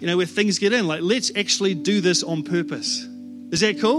you 0.00 0.06
know, 0.06 0.16
where 0.16 0.26
things 0.26 0.58
get 0.58 0.72
in. 0.72 0.88
Like, 0.88 1.02
let's 1.02 1.30
actually 1.36 1.74
do 1.74 2.00
this 2.00 2.22
on 2.24 2.42
purpose. 2.42 3.06
Is 3.52 3.60
that 3.60 3.78
cool? 3.78 3.98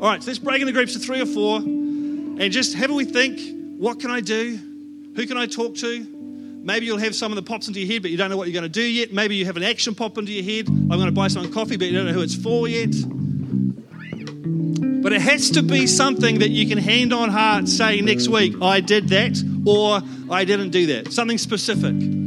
All 0.00 0.08
right, 0.08 0.22
so 0.22 0.28
let's 0.28 0.38
break 0.38 0.62
into 0.62 0.72
groups 0.72 0.96
of 0.96 1.02
three 1.02 1.20
or 1.20 1.26
four. 1.26 1.58
And 1.58 2.50
just 2.50 2.74
have 2.74 2.90
a 2.90 2.94
wee 2.94 3.04
think 3.04 3.38
what 3.78 4.00
can 4.00 4.10
I 4.10 4.20
do? 4.20 4.58
Who 5.14 5.26
can 5.26 5.36
I 5.36 5.46
talk 5.46 5.76
to? 5.76 6.06
Maybe 6.62 6.86
you'll 6.86 6.98
have 6.98 7.14
someone 7.14 7.36
that 7.36 7.44
pops 7.44 7.68
into 7.68 7.80
your 7.80 7.92
head, 7.92 8.02
but 8.02 8.10
you 8.10 8.16
don't 8.16 8.30
know 8.30 8.36
what 8.36 8.48
you're 8.48 8.58
going 8.60 8.62
to 8.64 8.68
do 8.68 8.82
yet. 8.82 9.12
Maybe 9.12 9.36
you 9.36 9.44
have 9.44 9.56
an 9.56 9.62
action 9.62 9.94
pop 9.94 10.16
into 10.18 10.32
your 10.32 10.42
head. 10.42 10.68
I'm 10.68 10.88
going 10.88 11.06
to 11.06 11.12
buy 11.12 11.28
someone 11.28 11.52
coffee, 11.52 11.76
but 11.76 11.86
you 11.86 11.92
don't 11.92 12.06
know 12.06 12.12
who 12.12 12.22
it's 12.22 12.34
for 12.34 12.66
yet. 12.66 12.94
But 15.02 15.12
it 15.12 15.20
has 15.20 15.50
to 15.50 15.62
be 15.62 15.86
something 15.86 16.38
that 16.38 16.50
you 16.50 16.66
can 16.66 16.78
hand 16.78 17.12
on 17.12 17.28
heart 17.28 17.68
say 17.68 18.00
next 18.00 18.28
week, 18.28 18.54
I 18.62 18.80
did 18.80 19.08
that, 19.10 19.42
or 19.66 20.00
I 20.30 20.44
didn't 20.44 20.70
do 20.70 20.86
that. 20.86 21.12
Something 21.12 21.38
specific. 21.38 22.17